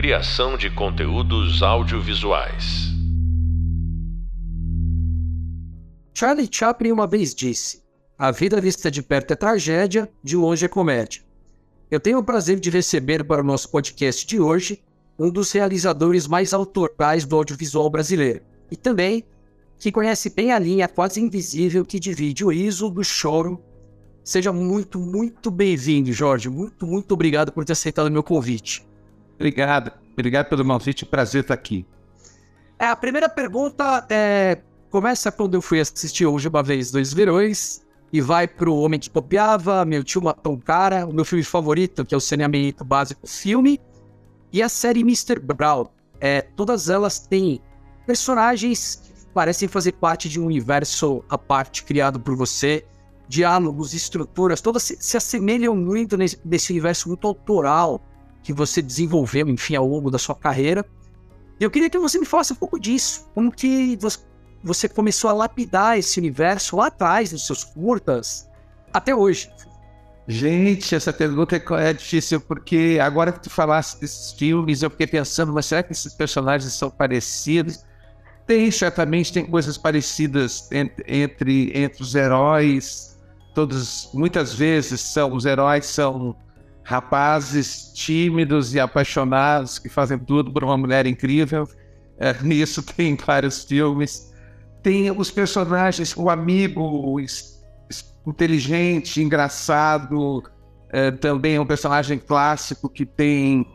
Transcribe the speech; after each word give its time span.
Criação 0.00 0.56
de 0.56 0.70
conteúdos 0.70 1.60
audiovisuais. 1.60 2.86
Charlie 6.14 6.48
Chaplin 6.48 6.92
uma 6.92 7.04
vez 7.04 7.34
disse: 7.34 7.82
A 8.16 8.30
vida 8.30 8.60
vista 8.60 8.92
de 8.92 9.02
perto 9.02 9.32
é 9.32 9.34
tragédia, 9.34 10.08
de 10.22 10.36
longe 10.36 10.64
é 10.64 10.68
comédia. 10.68 11.22
Eu 11.90 11.98
tenho 11.98 12.18
o 12.18 12.22
prazer 12.22 12.60
de 12.60 12.70
receber 12.70 13.24
para 13.24 13.42
o 13.42 13.44
nosso 13.44 13.72
podcast 13.72 14.24
de 14.24 14.38
hoje 14.38 14.80
um 15.18 15.32
dos 15.32 15.50
realizadores 15.50 16.28
mais 16.28 16.54
autorais 16.54 17.24
do 17.24 17.34
audiovisual 17.34 17.90
brasileiro 17.90 18.42
e 18.70 18.76
também 18.76 19.24
que 19.80 19.90
conhece 19.90 20.30
bem 20.30 20.52
a 20.52 20.60
linha 20.60 20.86
quase 20.86 21.20
invisível 21.20 21.84
que 21.84 21.98
divide 21.98 22.44
o 22.44 22.52
riso 22.52 22.88
do 22.88 23.02
choro. 23.02 23.60
Seja 24.22 24.52
muito, 24.52 25.00
muito 25.00 25.50
bem-vindo, 25.50 26.12
Jorge. 26.12 26.48
Muito, 26.48 26.86
muito 26.86 27.10
obrigado 27.14 27.50
por 27.50 27.64
ter 27.64 27.72
aceitado 27.72 28.06
o 28.06 28.12
meu 28.12 28.22
convite. 28.22 28.87
Obrigado. 29.38 29.92
Obrigado 30.12 30.48
pelo 30.48 30.64
convite. 30.64 31.06
Prazer 31.06 31.42
estar 31.42 31.54
aqui. 31.54 31.86
É, 32.78 32.86
a 32.86 32.96
primeira 32.96 33.28
pergunta 33.28 34.04
é, 34.10 34.58
começa 34.90 35.30
quando 35.30 35.54
eu 35.54 35.62
fui 35.62 35.80
assistir 35.80 36.26
hoje 36.26 36.48
uma 36.48 36.62
vez 36.62 36.90
Dois 36.90 37.12
Verões 37.12 37.86
e 38.12 38.20
vai 38.20 38.48
pro 38.48 38.74
Homem 38.74 38.98
que 38.98 39.08
Copiava, 39.08 39.84
Meu 39.84 40.02
Tio 40.02 40.22
Matou 40.22 40.54
um 40.54 40.58
Cara, 40.58 41.06
o 41.06 41.12
meu 41.12 41.24
filme 41.24 41.44
favorito, 41.44 42.04
que 42.04 42.14
é 42.14 42.16
o 42.16 42.20
saneamento 42.20 42.84
básico 42.84 43.26
filme, 43.26 43.80
e 44.52 44.62
a 44.62 44.68
série 44.68 45.00
Mr. 45.00 45.38
Brown. 45.38 45.86
É, 46.20 46.40
todas 46.40 46.88
elas 46.88 47.20
têm 47.20 47.60
personagens 48.06 49.08
parecem 49.34 49.68
fazer 49.68 49.92
parte 49.92 50.28
de 50.28 50.40
um 50.40 50.46
universo 50.46 51.22
à 51.28 51.38
parte 51.38 51.84
criado 51.84 52.18
por 52.18 52.34
você. 52.34 52.84
Diálogos, 53.28 53.92
estruturas, 53.94 54.60
todas 54.60 54.82
se, 54.82 54.96
se 54.98 55.16
assemelham 55.16 55.76
muito 55.76 56.16
nesse, 56.16 56.40
nesse 56.44 56.72
universo 56.72 57.08
muito 57.08 57.26
autoral 57.26 58.02
que 58.48 58.52
você 58.54 58.80
desenvolveu, 58.80 59.46
enfim, 59.46 59.76
ao 59.76 59.86
longo 59.86 60.10
da 60.10 60.18
sua 60.18 60.34
carreira. 60.34 60.82
Eu 61.60 61.70
queria 61.70 61.90
que 61.90 61.98
você 61.98 62.18
me 62.18 62.24
falasse 62.24 62.50
um 62.50 62.56
pouco 62.56 62.80
disso. 62.80 63.28
Como 63.34 63.52
que 63.52 63.98
você, 64.64 64.88
começou 64.88 65.28
a 65.28 65.34
lapidar 65.34 65.98
esse 65.98 66.18
universo 66.18 66.76
lá 66.76 66.86
atrás, 66.86 67.30
nos 67.30 67.46
seus 67.46 67.62
curtas, 67.62 68.48
até 68.90 69.14
hoje? 69.14 69.50
Gente, 70.26 70.94
essa 70.94 71.12
pergunta 71.12 71.56
é, 71.56 71.90
é 71.90 71.92
difícil, 71.92 72.40
porque 72.40 72.98
agora 73.02 73.32
que 73.32 73.40
tu 73.42 73.50
falaste 73.50 74.00
desses 74.00 74.32
filmes, 74.32 74.82
eu 74.82 74.88
fiquei 74.88 75.06
pensando, 75.06 75.52
mas 75.52 75.66
será 75.66 75.82
que 75.82 75.92
esses 75.92 76.14
personagens 76.14 76.72
são 76.72 76.90
parecidos? 76.90 77.84
Tem, 78.46 78.70
certamente 78.70 79.30
tem 79.30 79.44
coisas 79.44 79.76
parecidas 79.76 80.72
entre, 80.72 81.04
entre, 81.06 81.70
entre 81.78 82.02
os 82.02 82.14
heróis. 82.14 83.14
Todos, 83.54 84.08
muitas 84.14 84.54
vezes 84.54 85.02
são 85.02 85.34
os 85.34 85.44
heróis 85.44 85.84
são 85.84 86.34
rapazes 86.88 87.92
tímidos 87.92 88.74
e 88.74 88.80
apaixonados 88.80 89.78
que 89.78 89.88
fazem 89.88 90.18
tudo 90.18 90.50
por 90.50 90.64
uma 90.64 90.76
mulher 90.76 91.06
incrível. 91.06 91.68
É, 92.18 92.34
nisso 92.42 92.82
tem 92.82 93.14
vários 93.14 93.64
filmes. 93.64 94.32
Tem 94.82 95.10
os 95.10 95.30
personagens, 95.30 96.16
o 96.16 96.30
amigo 96.30 97.18
inteligente, 98.26 99.22
engraçado, 99.22 100.42
é, 100.90 101.10
também 101.10 101.56
é 101.56 101.60
um 101.60 101.66
personagem 101.66 102.18
clássico 102.18 102.88
que 102.88 103.04
tem 103.04 103.66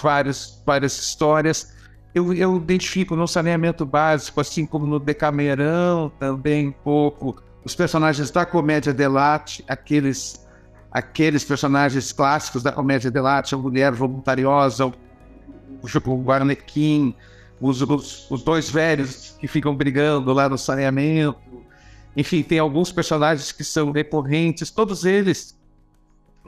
vários, 0.00 0.62
várias 0.66 0.98
histórias 0.98 1.78
eu, 2.14 2.32
eu 2.34 2.56
identifico 2.56 3.14
no 3.14 3.28
saneamento 3.28 3.84
básico, 3.84 4.40
assim 4.40 4.66
como 4.66 4.86
no 4.86 4.98
Decamerão 4.98 6.10
também 6.18 6.68
um 6.68 6.72
pouco, 6.72 7.42
os 7.64 7.74
personagens 7.74 8.30
da 8.30 8.46
comédia 8.46 8.92
dell'arte, 8.92 9.64
aqueles, 9.68 10.46
aqueles 10.90 11.44
personagens 11.44 12.12
clássicos 12.12 12.62
da 12.62 12.72
comédia 12.72 13.10
dell'arte, 13.10 13.54
a 13.54 13.58
mulher 13.58 13.92
voluntariosa, 13.92 14.86
o, 14.86 14.94
o 15.82 16.22
Guarnequim, 16.22 17.14
os, 17.60 17.82
os, 17.82 18.30
os 18.30 18.42
dois 18.42 18.70
velhos 18.70 19.36
que 19.38 19.46
ficam 19.46 19.74
brigando 19.74 20.32
lá 20.32 20.48
no 20.48 20.56
saneamento. 20.56 21.38
Enfim, 22.16 22.42
tem 22.42 22.58
alguns 22.58 22.90
personagens 22.90 23.52
que 23.52 23.62
são 23.62 23.92
recorrentes, 23.92 24.70
todos 24.70 25.04
eles 25.04 25.58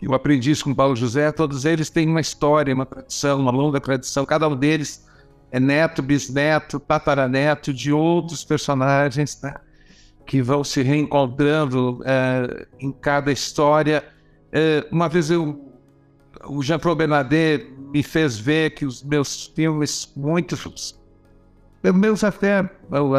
eu 0.03 0.15
aprendi 0.15 0.51
isso 0.51 0.65
com 0.65 0.75
Paulo 0.75 0.97
José, 0.97 1.31
todos 1.31 1.65
eles 1.65 1.91
têm 1.91 2.09
uma 2.09 2.21
história, 2.21 2.75
uma 2.75 2.87
tradição, 2.87 3.39
uma 3.39 3.51
longa 3.51 3.79
tradição, 3.79 4.25
cada 4.25 4.49
um 4.49 4.57
deles 4.57 5.07
é 5.53 5.61
neto, 5.61 6.01
bisneto, 6.01 6.81
tataraneto 6.81 7.73
de 7.73 7.93
outros 7.93 8.43
personagens 8.43 9.39
né, 9.43 9.55
que 10.25 10.41
vão 10.41 10.65
se 10.65 10.81
reencontrando 10.81 12.01
é, 12.05 12.67
em 12.79 12.93
cada 12.93 13.31
história. 13.31 14.03
É, 14.53 14.87
uma 14.91 15.09
vez 15.09 15.31
eu, 15.31 15.73
o 16.47 16.63
Jean-Paul 16.63 16.95
Bernardet 16.95 17.71
me 17.93 18.03
fez 18.03 18.39
ver 18.39 18.71
que 18.71 18.85
os 18.85 19.03
meus 19.03 19.47
filmes, 19.47 20.13
muitos, 20.17 20.99
meus 21.83 22.25
até, 22.25 22.69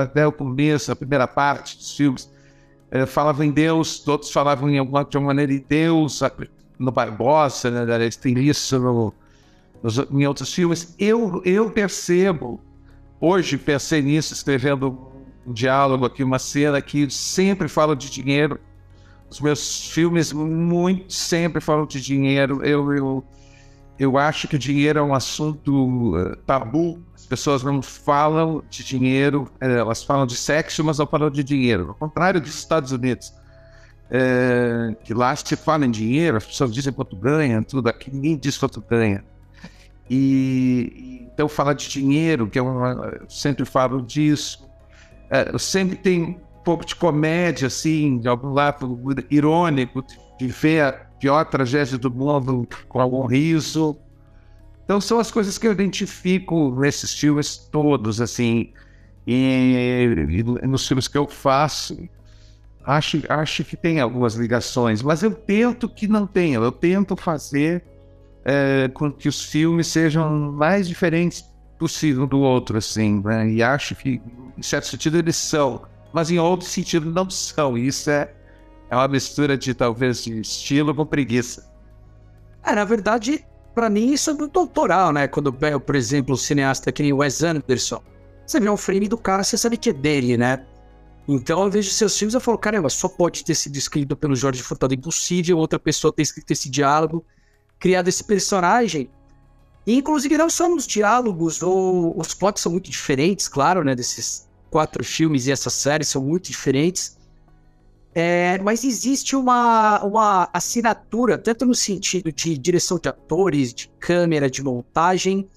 até 0.01 0.27
o 0.27 0.31
começo, 0.31 0.91
a 0.91 0.95
primeira 0.95 1.27
parte 1.27 1.77
dos 1.77 1.95
filmes, 1.95 2.31
é, 2.89 3.05
falavam 3.05 3.45
em 3.45 3.51
Deus, 3.51 4.05
outros 4.07 4.31
falavam 4.31 4.69
em 4.69 4.77
alguma, 4.77 5.03
de 5.05 5.17
uma 5.17 5.27
maneira 5.27 5.53
em 5.53 5.65
Deus, 5.67 6.21
no 6.77 6.91
Barbosa, 6.91 7.69
né, 7.71 8.09
tem 8.21 8.37
isso 8.39 8.79
no 8.79 9.13
nos, 9.81 9.97
em 9.97 10.27
outros 10.27 10.53
filmes. 10.53 10.95
Eu, 10.99 11.41
eu 11.43 11.71
percebo, 11.71 12.61
hoje 13.19 13.57
pensei 13.57 14.01
nisso, 14.01 14.33
escrevendo 14.33 15.11
um 15.45 15.53
diálogo 15.53 16.05
aqui, 16.05 16.23
uma 16.23 16.39
cena 16.39 16.81
que 16.81 17.09
sempre 17.09 17.67
fala 17.67 17.95
de 17.95 18.09
dinheiro. 18.09 18.59
Os 19.31 19.39
meus 19.39 19.89
filmes 19.89 20.33
muito 20.33 21.13
sempre 21.13 21.61
falam 21.61 21.85
de 21.85 22.01
dinheiro. 22.01 22.61
Eu, 22.65 22.93
eu, 22.93 23.23
eu 23.97 24.17
acho 24.17 24.45
que 24.45 24.57
dinheiro 24.57 24.99
é 24.99 25.01
um 25.01 25.13
assunto 25.13 26.15
uh, 26.17 26.35
tabu. 26.45 27.01
As 27.15 27.25
pessoas 27.25 27.63
não 27.63 27.81
falam 27.81 28.61
de 28.69 28.83
dinheiro, 28.83 29.49
eh, 29.61 29.77
elas 29.77 30.03
falam 30.03 30.25
de 30.27 30.35
sexo, 30.35 30.83
mas 30.83 30.97
não 30.97 31.07
falam 31.07 31.29
de 31.29 31.45
dinheiro. 31.45 31.87
Ao 31.87 31.95
contrário 31.95 32.41
dos 32.41 32.53
Estados 32.53 32.91
Unidos. 32.91 33.33
É, 34.13 34.93
que 35.05 35.13
lá 35.13 35.33
se 35.33 35.55
fala 35.55 35.85
em 35.85 35.91
dinheiro, 35.91 36.35
as 36.35 36.45
pessoas 36.45 36.73
dizem 36.73 36.91
quanto 36.91 37.15
ganha, 37.15 37.63
tudo 37.63 37.87
aqui 37.87 38.13
ninguém 38.13 38.35
diz 38.35 38.57
quanto 38.57 38.81
ganha. 38.81 39.23
E 40.09 41.25
então 41.33 41.47
falar 41.47 41.71
de 41.71 41.87
dinheiro, 41.87 42.49
que 42.49 42.59
é 42.59 42.61
eu 42.61 43.29
sempre 43.29 43.63
falo 43.63 44.01
disso, 44.01 44.69
é, 45.29 45.57
sempre 45.57 45.95
tem 45.95 46.37
pouco 46.63 46.85
de 46.85 46.95
comédia, 46.95 47.67
assim, 47.67 48.17
de 48.19 48.27
algum 48.27 48.53
lado 48.53 48.99
irônico, 49.29 50.03
de 50.39 50.47
ver 50.47 50.83
a 50.83 50.91
pior 51.19 51.45
tragédia 51.45 51.97
do 51.97 52.11
mundo 52.11 52.67
com 52.87 52.99
algum 52.99 53.25
riso. 53.25 53.97
Então 54.83 54.99
são 54.99 55.19
as 55.19 55.31
coisas 55.31 55.57
que 55.57 55.67
eu 55.67 55.71
identifico 55.71 56.75
nesses 56.79 57.13
filmes 57.13 57.57
todos, 57.57 58.19
assim, 58.19 58.73
e, 59.25 60.43
e 60.61 60.67
nos 60.67 60.87
filmes 60.87 61.07
que 61.07 61.17
eu 61.17 61.27
faço. 61.27 61.97
Acho, 62.83 63.21
acho 63.29 63.63
que 63.63 63.77
tem 63.77 63.99
algumas 63.99 64.33
ligações, 64.33 65.03
mas 65.03 65.21
eu 65.21 65.31
tento 65.31 65.87
que 65.87 66.07
não 66.07 66.25
tenha. 66.25 66.57
Eu 66.57 66.71
tento 66.71 67.15
fazer 67.15 67.83
é, 68.43 68.89
com 68.93 69.11
que 69.11 69.29
os 69.29 69.45
filmes 69.45 69.87
sejam 69.87 70.51
mais 70.51 70.87
diferentes 70.87 71.45
possível 71.77 72.27
do 72.27 72.39
outro, 72.39 72.77
assim, 72.77 73.21
né? 73.23 73.49
E 73.49 73.63
acho 73.63 73.95
que, 73.95 74.21
em 74.57 74.61
certo 74.61 74.87
sentido, 74.87 75.17
eles 75.17 75.35
são, 75.35 75.83
mas 76.13 76.31
em 76.31 76.39
outro 76.39 76.67
sentido 76.67 77.09
não 77.09 77.29
são. 77.29 77.77
Isso 77.77 78.09
é, 78.09 78.33
é 78.89 78.95
uma 78.95 79.07
mistura 79.07 79.57
de, 79.57 79.73
talvez, 79.73 80.23
de 80.23 80.39
estilo 80.39 80.93
com 80.93 81.05
preguiça. 81.05 81.71
É, 82.63 82.75
na 82.75 82.83
verdade, 82.83 83.45
para 83.73 83.89
mim 83.89 84.11
isso 84.11 84.29
é 84.29 84.33
muito 84.33 84.59
autoral, 84.59 85.11
né? 85.11 85.27
Quando 85.27 85.55
eu 85.61 85.79
por 85.79 85.95
exemplo, 85.95 86.35
o 86.35 86.37
cineasta 86.37 86.91
que 86.91 87.01
nem 87.01 87.13
Wes 87.13 87.41
Anderson, 87.41 88.01
você 88.45 88.59
vê 88.59 88.69
um 88.69 88.77
frame 88.77 89.07
do 89.07 89.17
cara, 89.17 89.43
você 89.43 89.57
sabe 89.57 89.77
que 89.77 89.89
é 89.89 89.93
dele, 89.93 90.37
né? 90.37 90.65
Então 91.27 91.63
eu 91.63 91.71
vejo 91.71 91.89
seus 91.89 92.17
filmes 92.17 92.35
e 92.35 92.39
falo, 92.39 92.57
caramba, 92.57 92.89
só 92.89 93.07
pode 93.07 93.43
ter 93.45 93.55
sido 93.55 93.77
escrito 93.77 94.15
pelo 94.15 94.35
Jorge 94.35 94.61
Furtado, 94.61 94.93
impossível 94.93 95.57
outra 95.57 95.79
pessoa 95.79 96.11
ter 96.11 96.23
escrito 96.23 96.51
esse 96.51 96.69
diálogo 96.69 97.25
criado 97.81 98.07
esse 98.07 98.23
personagem. 98.23 99.09
E, 99.85 99.97
inclusive, 99.97 100.37
não 100.37 100.49
só 100.49 100.69
nos 100.69 100.85
diálogos, 100.85 101.63
ou 101.63 102.17
os 102.17 102.33
plots 102.35 102.61
são 102.61 102.71
muito 102.71 102.89
diferentes, 102.89 103.47
claro, 103.47 103.83
né? 103.83 103.95
Desses 103.95 104.47
quatro 104.71 105.03
filmes 105.03 105.45
e 105.45 105.51
essa 105.51 105.69
série 105.69 106.05
são 106.05 106.23
muito 106.23 106.49
diferentes. 106.49 107.17
É, 108.13 108.57
mas 108.59 108.83
existe 108.83 109.35
uma, 109.35 110.03
uma 110.03 110.49
assinatura, 110.51 111.37
tanto 111.37 111.65
no 111.65 111.75
sentido 111.75 112.31
de 112.31 112.57
direção 112.57 112.97
de 112.97 113.07
atores, 113.07 113.73
de 113.73 113.89
câmera, 113.99 114.49
de 114.49 114.63
montagem. 114.63 115.47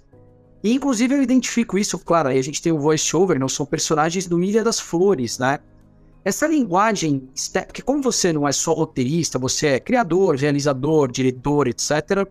E, 0.62 0.72
inclusive, 0.72 1.14
eu 1.14 1.22
identifico 1.22 1.78
isso, 1.78 1.98
claro, 1.98 2.28
aí 2.28 2.38
a 2.38 2.42
gente 2.42 2.60
tem 2.60 2.72
o 2.72 2.78
voice-over, 2.78 3.38
não 3.38 3.48
são 3.48 3.64
personagens 3.66 4.26
do 4.26 4.42
Ilha 4.42 4.62
das 4.62 4.78
Flores, 4.78 5.38
né? 5.38 5.58
Essa 6.24 6.46
linguagem, 6.46 7.28
porque 7.66 7.82
como 7.82 8.02
você 8.02 8.32
não 8.32 8.48
é 8.48 8.52
só 8.52 8.72
roteirista, 8.72 9.38
você 9.38 9.66
é 9.66 9.80
criador, 9.80 10.36
realizador, 10.36 11.10
diretor, 11.10 11.68
etc. 11.68 12.26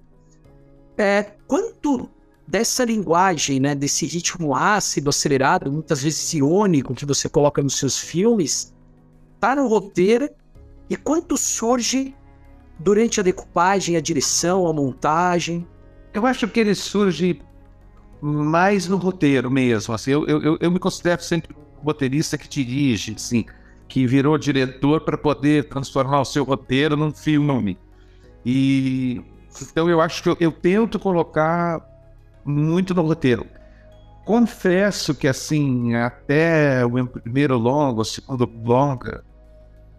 É, 0.97 1.33
quanto 1.47 2.09
dessa 2.53 2.85
linguagem, 2.85 3.59
né, 3.59 3.73
desse 3.73 4.05
ritmo 4.05 4.55
ácido, 4.55 5.09
acelerado, 5.09 5.71
muitas 5.71 6.03
vezes 6.03 6.35
irônico 6.35 6.93
que 6.93 7.03
você 7.03 7.27
coloca 7.27 7.63
nos 7.63 7.79
seus 7.79 7.97
filmes, 7.97 8.71
tá 9.39 9.55
no 9.55 9.67
roteiro 9.67 10.29
e 10.87 10.95
quanto 10.95 11.35
surge 11.35 12.15
durante 12.77 13.19
a 13.19 13.23
decupagem, 13.23 13.95
a 13.95 13.99
direção, 13.99 14.67
a 14.67 14.71
montagem? 14.71 15.67
Eu 16.13 16.27
acho 16.27 16.47
que 16.47 16.59
ele 16.59 16.75
surge 16.75 17.41
mais 18.21 18.87
no 18.87 18.97
roteiro 18.97 19.49
mesmo. 19.49 19.91
Assim, 19.91 20.11
eu, 20.11 20.23
eu, 20.27 20.55
eu 20.61 20.69
me 20.69 20.77
considero 20.77 21.23
sempre 21.23 21.55
um 21.55 21.83
roteirista 21.83 22.37
que 22.37 22.47
dirige, 22.47 23.15
assim, 23.15 23.45
que 23.87 24.05
virou 24.05 24.37
diretor 24.37 25.01
para 25.01 25.17
poder 25.17 25.69
transformar 25.69 26.21
o 26.21 26.25
seu 26.25 26.43
roteiro 26.43 26.95
num 26.95 27.11
filme. 27.11 27.79
E 28.45 29.23
então 29.59 29.89
eu 29.89 29.99
acho 29.99 30.21
que 30.21 30.29
eu, 30.29 30.37
eu 30.39 30.51
tento 30.51 30.99
colocar 30.99 31.92
muito 32.45 32.93
no 32.93 33.01
roteiro. 33.01 33.45
Confesso 34.25 35.13
que 35.13 35.27
assim, 35.27 35.95
até 35.95 36.85
o 36.85 37.07
primeiro 37.07 37.57
longa, 37.57 38.01
o 38.01 38.05
segundo 38.05 38.49
longa, 38.63 39.23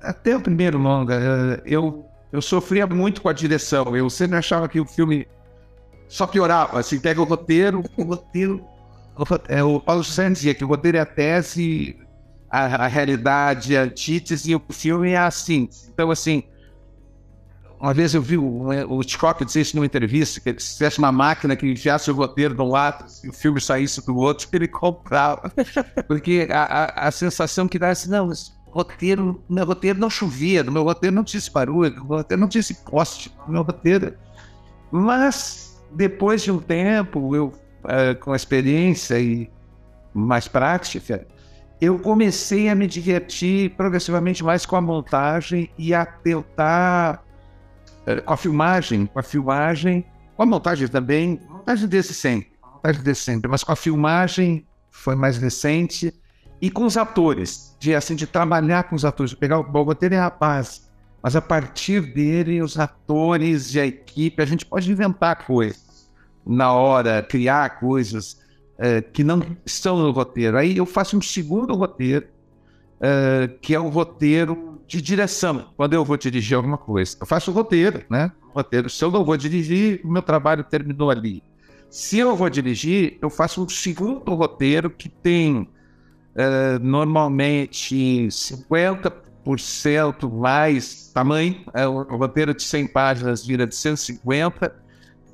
até 0.00 0.37
o 0.37 0.41
primeiro 0.41 0.79
longa, 0.79 1.14
eh, 1.14 1.62
eu, 1.67 2.06
eu 2.32 2.41
sofria 2.41 2.87
muito 2.87 3.20
com 3.23 3.29
a 3.29 3.32
direção. 3.32 3.96
Eu 3.96 4.08
sempre 4.08 4.37
achava 4.37 4.69
que 4.69 4.81
o 4.81 4.87
filme 4.87 5.26
só 6.08 6.26
piorava. 6.26 6.79
Assim, 6.79 6.99
pega 6.99 7.20
o 7.20 7.25
roteiro, 7.25 7.82
o 7.96 8.02
roteiro. 8.02 8.64
É 9.49 9.62
o 9.62 9.79
Paulo 9.79 10.02
Santos 10.02 10.38
dizia 10.38 10.55
que 10.55 10.64
o 10.64 10.69
roteiro 10.69 10.96
é 10.96 11.00
a 11.00 11.06
tese, 11.06 11.96
a, 12.50 12.85
a 12.85 12.87
realidade, 12.87 13.76
a 13.76 13.82
antítese, 13.82 14.50
e 14.50 14.56
o 14.56 14.62
filme 14.70 15.11
é 15.11 15.19
assim. 15.19 15.69
Então, 15.93 16.11
assim, 16.11 16.43
uma 17.84 17.92
vez 17.92 18.14
eu 18.14 18.22
vi 18.22 18.38
o, 18.38 18.69
o 18.88 19.00
Hitchcock 19.02 19.44
dizer 19.44 19.60
isso 19.60 19.76
numa 19.76 19.84
entrevista, 19.84 20.40
que 20.40 20.58
se 20.58 20.78
tivesse 20.78 20.98
uma 20.98 21.12
máquina 21.12 21.54
que 21.54 21.66
enviasse 21.66 22.10
o 22.10 22.14
roteiro 22.14 22.54
de 22.54 22.62
um 22.62 22.70
lado 22.70 23.04
e 23.22 23.28
o 23.28 23.32
filme 23.32 23.60
saísse 23.60 24.04
do 24.06 24.16
outro, 24.16 24.48
ele 24.54 24.66
comprava. 24.66 25.52
Porque 26.08 26.48
a, 26.50 26.62
a, 26.62 27.08
a 27.08 27.10
sensação 27.10 27.69
que 27.69 27.78
dá 27.78 27.88
é 27.88 27.90
assim, 27.90 28.08
não, 28.08 28.31
roteiro, 28.70 29.44
meu 29.50 29.66
roteiro 29.66 29.98
não 29.98 30.08
chovia, 30.08 30.62
no 30.62 30.72
meu 30.72 30.82
roteiro 30.82 31.14
não 31.14 31.22
tinha 31.22 31.38
esse 31.38 31.52
barulho, 31.52 31.94
no 31.94 32.06
meu 32.06 32.16
roteiro 32.16 32.40
não 32.40 32.48
tinha 32.48 32.60
esse 32.60 32.75
poste, 32.86 33.31
meu 33.46 33.62
roteiro. 33.62 34.14
Mas, 34.90 35.78
depois 35.92 36.42
de 36.42 36.50
um 36.50 36.60
tempo, 36.60 37.36
eu, 37.36 37.48
uh, 37.48 38.19
com 38.19 38.34
experiência 38.34 39.20
e 39.20 39.50
mais 40.14 40.48
prática, 40.48 41.26
eu 41.82 41.98
comecei 41.98 42.70
a 42.70 42.75
me 42.75 42.86
divertir 42.86 43.76
progressivamente 43.76 44.42
mais 44.42 44.64
com 44.64 44.75
a 44.75 44.81
montagem 44.81 45.69
e 45.76 45.92
a 45.92 46.06
tentar, 46.06 47.22
com 48.24 48.32
a 48.32 48.36
filmagem, 48.36 49.06
com 49.06 49.18
a 49.18 49.22
filmagem, 49.22 50.04
com 50.36 50.42
a 50.42 50.46
montagem 50.46 50.88
também, 50.88 51.40
montagem 51.48 51.88
desse 51.88 52.12
sempre, 52.12 52.50
montagem 52.62 53.02
desse 53.02 53.22
sempre, 53.22 53.50
mas 53.50 53.64
com 53.64 53.72
a 53.72 53.76
filmagem 53.76 54.66
foi 54.90 55.14
mais 55.14 55.38
recente 55.38 56.12
e 56.60 56.70
com 56.70 56.84
os 56.84 56.96
atores, 56.96 57.76
de 57.78 57.94
assim 57.94 58.14
de 58.14 58.26
trabalhar 58.26 58.84
com 58.84 58.96
os 58.96 59.04
atores, 59.04 59.34
pegar 59.34 59.58
o 59.58 59.82
roteiro 59.82 60.14
é 60.14 60.18
a 60.18 60.30
base, 60.30 60.82
mas 61.22 61.34
a 61.34 61.40
partir 61.40 62.00
dele 62.12 62.62
os 62.62 62.78
atores 62.78 63.74
e 63.74 63.80
a 63.80 63.86
equipe, 63.86 64.42
a 64.42 64.46
gente 64.46 64.66
pode 64.66 64.90
inventar 64.90 65.46
coisas 65.46 66.10
na 66.46 66.72
hora, 66.72 67.22
criar 67.22 67.80
coisas 67.80 68.40
uh, 68.78 69.10
que 69.12 69.24
não 69.24 69.40
estão 69.64 69.96
no 69.96 70.10
roteiro. 70.10 70.58
Aí 70.58 70.76
eu 70.76 70.84
faço 70.84 71.16
um 71.16 71.22
segundo 71.22 71.74
roteiro, 71.74 72.26
uh, 72.96 73.58
que 73.60 73.74
é 73.74 73.80
um 73.80 73.88
roteiro 73.88 74.73
de 74.86 75.00
direção, 75.00 75.70
quando 75.76 75.94
eu 75.94 76.04
vou 76.04 76.16
dirigir 76.16 76.56
alguma 76.56 76.78
coisa. 76.78 77.16
Eu 77.20 77.26
faço 77.26 77.50
o 77.50 77.54
roteiro, 77.54 78.04
né? 78.10 78.31
Roteiro. 78.54 78.90
Se 78.90 79.04
eu 79.04 79.10
não 79.10 79.25
vou 79.25 79.36
dirigir, 79.36 80.00
o 80.04 80.08
meu 80.08 80.22
trabalho 80.22 80.62
terminou 80.62 81.10
ali. 81.10 81.42
Se 81.90 82.19
eu 82.19 82.34
vou 82.34 82.50
dirigir, 82.50 83.19
eu 83.22 83.31
faço 83.31 83.62
um 83.62 83.69
segundo 83.69 84.34
roteiro 84.34 84.90
que 84.90 85.08
tem 85.08 85.69
uh, 86.34 86.78
normalmente 86.81 88.26
50% 88.28 90.32
mais 90.32 91.04
tamanho, 91.14 91.64
é, 91.72 91.86
o 91.86 92.02
roteiro 92.16 92.52
de 92.52 92.64
100 92.64 92.88
páginas 92.88 93.46
vira 93.46 93.66
de 93.66 93.76
150, 93.76 94.75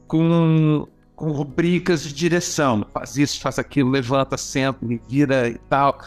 com, 0.06 0.87
com 1.17 1.31
rubricas 1.31 2.02
de 2.02 2.12
direção. 2.12 2.87
Faz 2.93 3.17
isso, 3.17 3.41
faz 3.41 3.58
aquilo, 3.58 3.88
levanta, 3.88 4.37
senta, 4.37 4.79
vira 5.08 5.49
e 5.49 5.58
tal, 5.69 5.99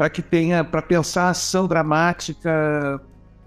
para 0.00 0.08
que 0.08 0.22
tenha, 0.22 0.64
para 0.64 0.80
pensar 0.80 1.24
a 1.24 1.28
ação 1.28 1.66
dramática 1.66 2.98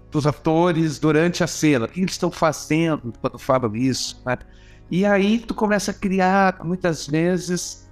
dos 0.08 0.24
atores 0.24 1.00
durante 1.00 1.42
a 1.42 1.48
cena. 1.48 1.86
O 1.86 1.88
que 1.88 2.00
eles 2.00 2.12
estão 2.12 2.30
fazendo 2.30 3.12
quando 3.20 3.40
falam 3.40 3.74
isso? 3.74 4.22
Né? 4.24 4.38
E 4.88 5.04
aí 5.04 5.40
tu 5.40 5.52
começa 5.52 5.90
a 5.90 5.94
criar, 5.94 6.64
muitas 6.64 7.08
vezes, 7.08 7.90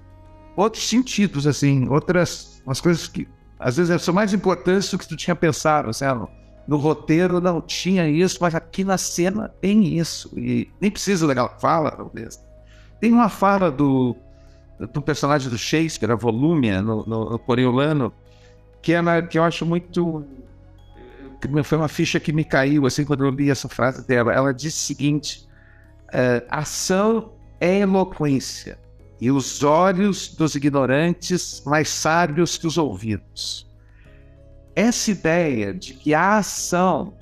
outros 0.57 0.89
sentidos, 0.89 1.45
assim, 1.45 1.89
outras 1.89 2.63
umas 2.65 2.81
coisas 2.81 3.09
que 3.09 3.27
às 3.59 3.79
vezes 3.79 4.01
são 4.01 4.15
mais 4.15 4.33
importantes 4.33 4.89
do 4.93 4.99
que 4.99 5.09
tu 5.09 5.17
tinha 5.17 5.35
pensado, 5.35 5.93
sabe? 5.93 6.25
No 6.69 6.77
roteiro 6.77 7.41
não 7.41 7.61
tinha 7.61 8.09
isso, 8.09 8.39
mas 8.41 8.55
aqui 8.55 8.85
na 8.85 8.97
cena 8.97 9.49
tem 9.61 9.99
isso. 9.99 10.33
E 10.39 10.71
nem 10.81 10.89
precisa 10.89 11.27
daquela 11.27 11.49
fala, 11.49 11.91
talvez. 11.91 12.41
Tem 13.01 13.13
uma 13.13 13.29
fala 13.29 13.73
do, 13.73 14.15
do 14.93 15.03
personagem 15.03 15.51
do 15.51 15.59
Shakespeare, 15.59 16.13
a 16.13 16.15
Volúmia, 16.15 16.81
no, 16.81 17.05
no, 17.05 17.31
no 17.31 17.39
Coriolano, 17.41 18.13
que, 18.83 18.93
ela, 18.93 19.23
que 19.23 19.39
eu 19.39 19.45
acho 19.45 19.65
muito. 19.65 20.25
Foi 21.65 21.79
uma 21.79 21.89
ficha 21.89 22.21
que 22.21 22.33
me 22.33 22.45
caiu 22.45 22.87
assim 22.87 23.05
quando 23.05 23.25
eu 23.25 23.31
li 23.31 23.51
essa 23.51 23.69
frase 23.69 24.07
dela. 24.07 24.33
Ela 24.33 24.53
disse 24.53 24.79
o 24.79 24.87
seguinte: 24.87 25.49
uh, 26.09 26.47
ação 26.51 27.33
é 27.61 27.79
eloquência 27.79 28.79
e 29.21 29.31
os 29.31 29.63
olhos 29.63 30.35
dos 30.35 30.57
ignorantes 30.57 31.63
mais 31.65 31.89
sábios 31.89 32.59
que 32.59 32.67
os 32.67 32.77
ouvidos. 32.77 33.71
Essa 34.75 35.13
ideia 35.13 35.73
de 35.73 35.95
que 35.95 36.13
a 36.13 36.39
ação 36.39 37.15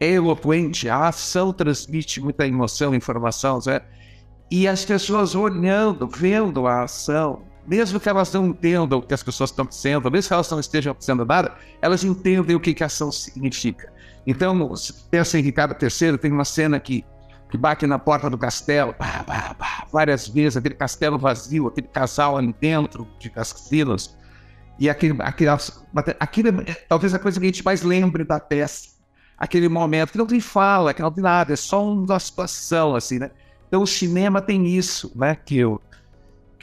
é 0.00 0.12
eloquente, 0.12 0.88
a 0.88 1.08
ação 1.08 1.52
transmite 1.52 2.20
muita 2.20 2.46
emoção, 2.46 2.94
informação, 2.94 3.58
né? 3.66 3.82
e 4.50 4.66
as 4.68 4.84
pessoas 4.84 5.34
olhando, 5.34 6.06
vendo 6.06 6.66
a 6.66 6.84
ação, 6.84 7.42
mesmo 7.66 7.98
que 7.98 8.08
elas 8.08 8.32
não 8.32 8.46
entendam 8.46 8.98
o 8.98 9.02
que 9.02 9.14
as 9.14 9.22
pessoas 9.22 9.50
estão 9.50 9.64
dizendo, 9.64 10.10
mesmo 10.10 10.28
que 10.28 10.34
elas 10.34 10.50
não 10.50 10.60
estejam 10.60 10.94
dizendo 10.98 11.24
nada, 11.24 11.54
elas 11.80 12.04
entendem 12.04 12.56
o 12.56 12.60
que, 12.60 12.74
que 12.74 12.82
a 12.82 12.86
ação 12.86 13.10
significa. 13.10 13.92
Então, 14.26 14.74
se 14.76 14.92
pensa 15.10 15.38
em 15.38 15.42
Ricardo 15.42 15.76
III, 15.80 16.18
tem 16.18 16.32
uma 16.32 16.44
cena 16.44 16.78
que 16.80 17.04
que 17.54 17.58
bate 17.58 17.86
na 17.86 18.00
porta 18.00 18.28
do 18.28 18.36
castelo, 18.36 18.92
pá, 18.92 19.22
pá, 19.24 19.54
pá, 19.54 19.86
várias 19.92 20.26
vezes, 20.26 20.56
aquele 20.56 20.74
castelo 20.74 21.16
vazio, 21.16 21.68
aquele 21.68 21.86
casal 21.86 22.36
ali 22.36 22.52
dentro 22.60 23.06
de 23.16 23.30
Castilas. 23.30 24.16
E 24.76 24.90
aquele, 24.90 25.16
aquele, 25.22 25.50
aquele, 26.18 26.52
talvez 26.88 27.14
a 27.14 27.18
coisa 27.20 27.38
que 27.38 27.46
a 27.46 27.48
gente 27.48 27.64
mais 27.64 27.82
lembre 27.82 28.24
da 28.24 28.40
peça, 28.40 28.88
aquele 29.38 29.68
momento 29.68 30.10
que 30.10 30.18
não 30.18 30.26
tem 30.26 30.40
fala, 30.40 30.92
que 30.92 31.00
não 31.00 31.12
tem 31.12 31.22
nada, 31.22 31.52
é 31.52 31.56
só 31.56 31.84
uma 31.86 32.18
situação, 32.18 32.96
assim, 32.96 33.20
né? 33.20 33.30
Então 33.68 33.82
o 33.82 33.86
cinema 33.86 34.42
tem 34.42 34.66
isso, 34.66 35.12
né? 35.14 35.36
Que 35.36 35.64
o, 35.64 35.80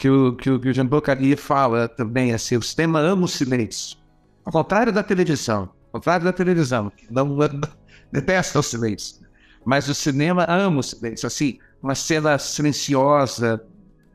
que 0.02 0.10
o, 0.10 0.36
que 0.36 0.50
o, 0.50 0.60
que 0.60 0.68
o 0.68 0.74
Jean 0.74 0.88
Bocari 0.88 1.36
fala 1.36 1.88
também, 1.88 2.34
assim, 2.34 2.58
o 2.58 2.62
cinema 2.64 3.00
ama 3.00 3.26
o 3.26 3.28
silêncio. 3.28 4.00
Ao 4.44 4.52
contrário 4.52 4.92
da 4.92 5.04
televisão, 5.04 5.70
ao 5.94 6.00
contrário 6.00 6.26
da 6.26 6.34
televisão, 6.34 6.90
que 6.90 7.06
não 7.14 7.38
detesta 8.12 8.58
o 8.58 8.64
silêncio. 8.64 9.22
Mas 9.64 9.88
o 9.88 9.94
cinema 9.94 10.44
ama 10.50 10.80
o 10.80 10.84
silêncio, 10.84 11.28
assim, 11.28 11.60
uma 11.84 11.94
cena 11.94 12.40
silenciosa, 12.40 13.64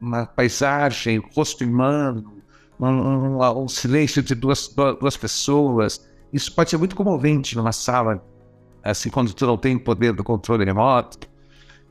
uma 0.01 0.27
paisagem, 0.27 1.23
rosto 1.33 1.63
humano, 1.63 2.43
um, 2.81 2.89
um, 2.89 3.63
um 3.63 3.69
silêncio 3.69 4.25
de 4.25 4.35
duas, 4.35 4.67
duas 4.99 5.17
pessoas. 5.17 6.05
Isso 6.33 6.53
pode 6.53 6.71
ser 6.71 6.79
muito 6.79 6.97
comovente 6.97 7.55
numa 7.55 7.71
sala, 7.71 8.21
assim, 8.83 9.09
quando 9.09 9.33
tu 9.33 9.47
não 9.47 9.57
tem 9.57 9.79
poder 9.79 10.13
do 10.13 10.25
controle 10.25 10.65
remoto 10.65 11.29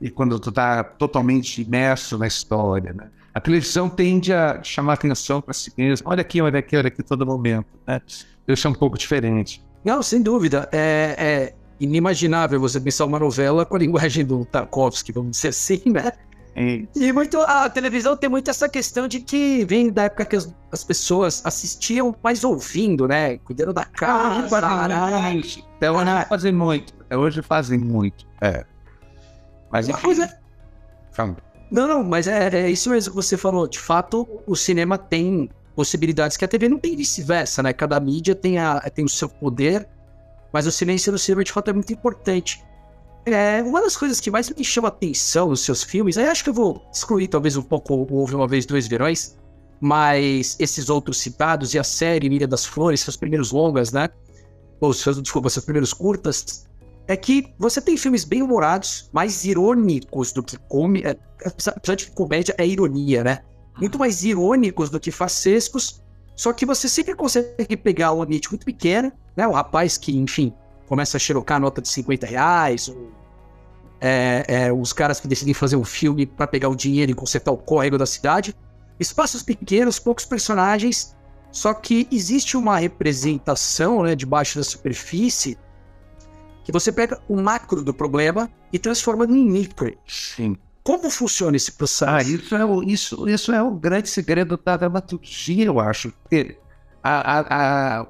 e 0.01 0.09
quando 0.09 0.37
tu 0.37 0.49
está 0.49 0.83
totalmente 0.83 1.61
imerso 1.61 2.17
na 2.17 2.27
história, 2.27 2.91
né? 2.91 3.09
A 3.35 3.41
televisão 3.41 3.89
tende 3.89 4.31
a 4.31 4.63
chamar 4.63 4.93
atenção 4.93 5.41
para 5.41 5.53
si 5.53 5.69
mesmo. 5.77 6.09
Olha 6.09 6.21
aqui, 6.21 6.41
olha 6.41 6.57
aqui, 6.57 6.77
olha 6.77 6.87
aqui 6.87 7.03
todo 7.03 7.25
momento, 7.25 7.67
né? 7.85 8.01
É 8.47 8.67
um 8.69 8.73
pouco 8.73 8.97
diferente. 8.97 9.61
Não, 9.83 10.01
sem 10.01 10.21
dúvida. 10.21 10.69
É, 10.71 11.15
é, 11.17 11.53
inimaginável 11.77 12.61
você 12.61 12.79
pensar 12.79 13.03
uma 13.03 13.19
novela 13.19 13.65
com 13.65 13.75
a 13.75 13.79
linguagem 13.79 14.23
do 14.23 14.45
Tarkovsky, 14.45 15.11
vamos 15.11 15.31
dizer 15.31 15.49
assim, 15.49 15.81
né? 15.87 16.13
É. 16.55 16.85
E 16.95 17.11
muito, 17.11 17.37
a 17.41 17.69
televisão 17.69 18.15
tem 18.15 18.29
muito 18.29 18.49
essa 18.49 18.69
questão 18.69 19.05
de 19.05 19.19
que 19.19 19.65
vem 19.65 19.91
da 19.91 20.03
época 20.03 20.23
que 20.23 20.37
as, 20.37 20.55
as 20.71 20.85
pessoas 20.85 21.45
assistiam 21.45 22.15
mais 22.23 22.45
ouvindo, 22.45 23.05
né? 23.05 23.37
Cuidando 23.39 23.73
da 23.73 23.83
casa. 23.83 24.47
Ah, 24.65 25.33
então 25.33 25.97
hoje 25.97 26.25
fazem 26.29 26.53
muito. 26.53 26.93
Hoje 27.11 27.41
fazem 27.41 27.79
muito. 27.79 28.25
É. 28.39 28.65
Mas 29.69 29.89
enfim. 29.89 30.01
Coisa... 30.01 30.39
Não, 31.71 31.87
não, 31.87 32.03
mas 32.03 32.27
é, 32.27 32.47
é, 32.47 32.69
isso 32.69 32.89
mesmo 32.89 33.11
que 33.11 33.15
você 33.15 33.37
falou. 33.37 33.67
De 33.67 33.79
fato, 33.79 34.27
o 34.45 34.55
cinema 34.55 34.97
tem 34.97 35.49
possibilidades 35.75 36.37
que 36.37 36.45
a 36.45 36.47
TV 36.47 36.69
não 36.69 36.77
tem 36.77 36.95
vice-versa, 36.95 37.61
né? 37.63 37.73
Cada 37.73 37.99
mídia 37.99 38.33
tem, 38.35 38.57
a, 38.57 38.79
tem 38.81 39.03
o 39.03 39.09
seu 39.09 39.27
poder 39.27 39.87
mas 40.55 40.65
o 40.65 40.71
silêncio 40.71 41.11
no 41.11 41.19
cinema 41.19 41.43
de 41.43 41.51
fato 41.51 41.69
é 41.69 41.73
muito 41.73 41.91
importante. 41.91 42.63
É, 43.25 43.61
uma 43.61 43.81
das 43.81 43.97
coisas 43.97 44.21
que 44.21 44.31
mais 44.31 44.49
me 44.49 44.63
chama 44.63 44.87
atenção 44.87 45.49
nos 45.49 45.59
seus 45.65 45.83
filmes, 45.83 46.17
aí 46.17 46.27
acho 46.27 46.45
que 46.45 46.49
eu 46.49 46.53
vou 46.53 46.81
excluir 46.93 47.27
talvez 47.27 47.57
um 47.57 47.61
pouco 47.61 48.07
Houve 48.09 48.35
Uma 48.35 48.47
Vez 48.47 48.65
Dois 48.65 48.87
Verões, 48.87 49.37
mas 49.81 50.55
esses 50.57 50.89
outros 50.89 51.17
citados 51.17 51.73
e 51.73 51.79
a 51.79 51.83
série 51.83 52.29
Milha 52.29 52.47
das 52.47 52.65
Flores, 52.65 53.01
seus 53.01 53.17
primeiros 53.17 53.51
longas, 53.51 53.91
né? 53.91 54.07
Ou 54.79 54.93
seus, 54.93 55.21
desculpa, 55.21 55.49
seus 55.49 55.65
primeiros 55.65 55.91
curtas, 55.91 56.65
é 57.07 57.15
que 57.15 57.53
você 57.57 57.81
tem 57.81 57.97
filmes 57.97 58.23
bem 58.23 58.41
humorados, 58.41 59.09
mais 59.13 59.45
irônicos 59.45 60.31
do 60.31 60.41
que 60.41 60.57
comédia. 60.57 61.19
Apesar 61.45 61.95
de 61.95 62.05
que 62.07 62.11
comédia 62.11 62.55
é 62.57 62.65
ironia, 62.65 63.23
né? 63.23 63.39
muito 63.77 63.99
mais 63.99 64.23
irônicos 64.23 64.89
do 64.89 64.99
que 64.99 65.11
facescos, 65.11 66.01
só 66.35 66.51
que 66.53 66.65
você 66.65 66.87
sempre 66.87 67.15
consegue 67.15 67.77
pegar 67.77 68.13
um 68.13 68.21
ambiente 68.21 68.49
muito 68.49 68.65
pequeno, 68.65 69.11
né? 69.35 69.47
O 69.47 69.51
rapaz 69.51 69.97
que, 69.97 70.17
enfim, 70.17 70.53
começa 70.87 71.17
a 71.17 71.19
xerocar 71.19 71.59
nota 71.59 71.81
de 71.81 71.87
50 71.87 72.25
reais, 72.25 72.93
é, 74.01 74.45
é, 74.47 74.73
os 74.73 74.91
caras 74.91 75.19
que 75.19 75.27
decidem 75.27 75.53
fazer 75.53 75.75
um 75.75 75.83
filme 75.83 76.25
para 76.25 76.47
pegar 76.47 76.69
o 76.69 76.75
dinheiro 76.75 77.11
e 77.11 77.15
consertar 77.15 77.51
o 77.51 77.57
córrego 77.57 77.97
da 77.97 78.05
cidade. 78.05 78.55
Espaços 78.99 79.41
pequenos, 79.43 79.99
poucos 79.99 80.25
personagens, 80.25 81.15
só 81.51 81.73
que 81.73 82.07
existe 82.11 82.57
uma 82.57 82.77
representação 82.77 84.03
né, 84.03 84.15
debaixo 84.15 84.57
da 84.57 84.63
superfície 84.63 85.57
que 86.65 86.71
você 86.71 86.91
pega 86.91 87.21
o 87.29 87.39
macro 87.39 87.83
do 87.83 87.93
problema 87.93 88.49
e 88.73 88.79
transforma 88.79 89.23
em 89.25 89.45
micro. 89.45 89.95
Sim. 90.05 90.57
Como 90.83 91.09
funciona 91.09 91.55
esse 91.55 91.71
processo? 91.71 92.11
Ah, 92.11 92.21
isso 92.21 92.55
é 92.55 92.65
o, 92.65 92.83
isso, 92.83 93.29
isso 93.29 93.51
é 93.51 93.61
o 93.61 93.71
grande 93.71 94.09
segredo 94.09 94.57
da 94.57 94.75
dramaturgia, 94.75 95.65
eu 95.65 95.79
acho. 95.79 96.11
Porque 96.11 96.57
a, 97.03 97.39
a, 97.39 97.99
a 98.01 98.07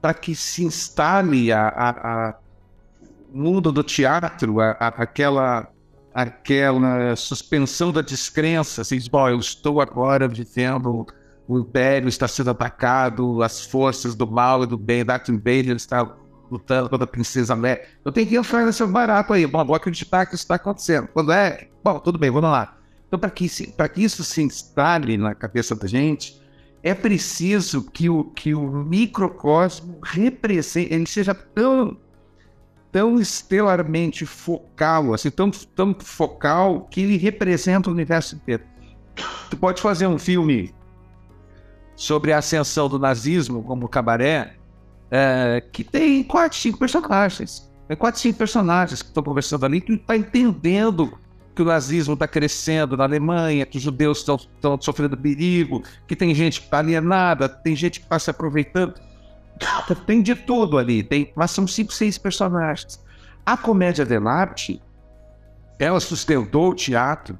para 0.00 0.14
que 0.14 0.34
se 0.34 0.64
instale 0.64 1.52
a, 1.52 1.68
a, 1.68 1.90
a 1.90 2.34
mundo 3.32 3.70
do 3.70 3.82
teatro, 3.82 4.60
a, 4.60 4.72
aquela 4.72 5.68
aquela 6.14 7.14
suspensão 7.14 7.92
da 7.92 8.00
descrença, 8.00 8.82
assim, 8.82 8.98
bom, 9.10 9.28
eu 9.28 9.38
estou 9.38 9.80
agora 9.80 10.26
vivendo, 10.26 11.06
o 11.46 11.58
Império 11.60 12.08
está 12.08 12.26
sendo 12.26 12.50
atacado, 12.50 13.40
as 13.42 13.64
forças 13.64 14.16
do 14.16 14.26
mal 14.26 14.64
e 14.64 14.66
do 14.66 14.76
bem, 14.76 15.04
Darth 15.04 15.28
Vader 15.28 15.76
está 15.76 16.16
lutando 16.50 16.88
contra 16.88 17.04
a 17.04 17.08
Princesa 17.08 17.54
Leia. 17.54 17.82
Eu 18.04 18.12
tenho 18.12 18.26
que 18.26 18.36
entrar 18.36 18.64
nesse 18.64 18.84
barato 18.86 19.32
aí, 19.32 19.46
bom, 19.46 19.64
vou 19.64 19.76
acreditar 19.76 20.26
que 20.26 20.34
isso 20.34 20.44
está 20.44 20.56
acontecendo. 20.56 21.08
Quando 21.08 21.32
é, 21.32 21.68
bom, 21.82 21.98
tudo 21.98 22.18
bem, 22.18 22.30
vamos 22.30 22.50
lá. 22.50 22.76
Então, 23.06 23.18
para 23.18 23.30
que, 23.30 23.48
que 23.48 24.02
isso 24.02 24.22
se 24.22 24.42
instale 24.42 25.16
na 25.16 25.34
cabeça 25.34 25.74
da 25.74 25.86
gente, 25.86 26.40
é 26.82 26.94
preciso 26.94 27.90
que 27.90 28.08
o, 28.08 28.24
que 28.24 28.54
o 28.54 28.68
microcosmo 28.84 29.98
represente, 30.02 30.92
ele 30.92 31.06
seja 31.06 31.34
tão 31.34 31.96
tão 32.90 33.20
estelarmente 33.20 34.24
focal, 34.24 35.12
assim, 35.12 35.30
tão, 35.30 35.50
tão 35.50 35.94
focal 36.00 36.88
que 36.90 37.02
ele 37.02 37.16
representa 37.18 37.90
o 37.90 37.92
universo 37.92 38.34
inteiro. 38.34 38.64
Tu 39.50 39.56
pode 39.56 39.82
fazer 39.82 40.06
um 40.06 40.18
filme 40.18 40.74
sobre 41.94 42.32
a 42.32 42.38
ascensão 42.38 42.88
do 42.88 42.98
nazismo, 42.98 43.62
como 43.62 43.86
o 43.86 43.88
Cabaré, 43.88 44.54
é, 45.10 45.62
que 45.72 45.82
tem 45.82 46.22
quatro, 46.22 46.58
cinco 46.58 46.78
personagens. 46.78 47.70
Tem 47.86 47.96
quatro, 47.96 48.20
cinco 48.20 48.38
personagens 48.38 49.02
que 49.02 49.08
estão 49.08 49.22
conversando 49.22 49.64
ali, 49.64 49.80
que 49.80 49.94
está 49.94 50.16
entendendo 50.16 51.18
que 51.54 51.62
o 51.62 51.64
nazismo 51.64 52.14
está 52.14 52.28
crescendo 52.28 52.96
na 52.96 53.04
Alemanha, 53.04 53.66
que 53.66 53.78
os 53.78 53.82
judeus 53.82 54.18
estão 54.18 54.80
sofrendo 54.80 55.16
perigo, 55.16 55.82
que 56.06 56.14
tem 56.14 56.32
gente 56.34 56.62
alienada, 56.70 57.48
tem 57.48 57.74
gente 57.74 57.98
que 58.00 58.06
está 58.06 58.18
se 58.18 58.30
aproveitando. 58.30 58.94
Tem 60.06 60.22
de 60.22 60.36
tudo 60.36 60.78
ali, 60.78 61.02
tem, 61.02 61.32
mas 61.34 61.50
são 61.50 61.66
cinco, 61.66 61.92
seis 61.92 62.16
personagens. 62.16 63.02
A 63.44 63.56
comédia 63.56 64.04
dell'arte, 64.04 64.80
ela 65.80 65.98
sustentou 65.98 66.70
o 66.70 66.74
teatro 66.74 67.36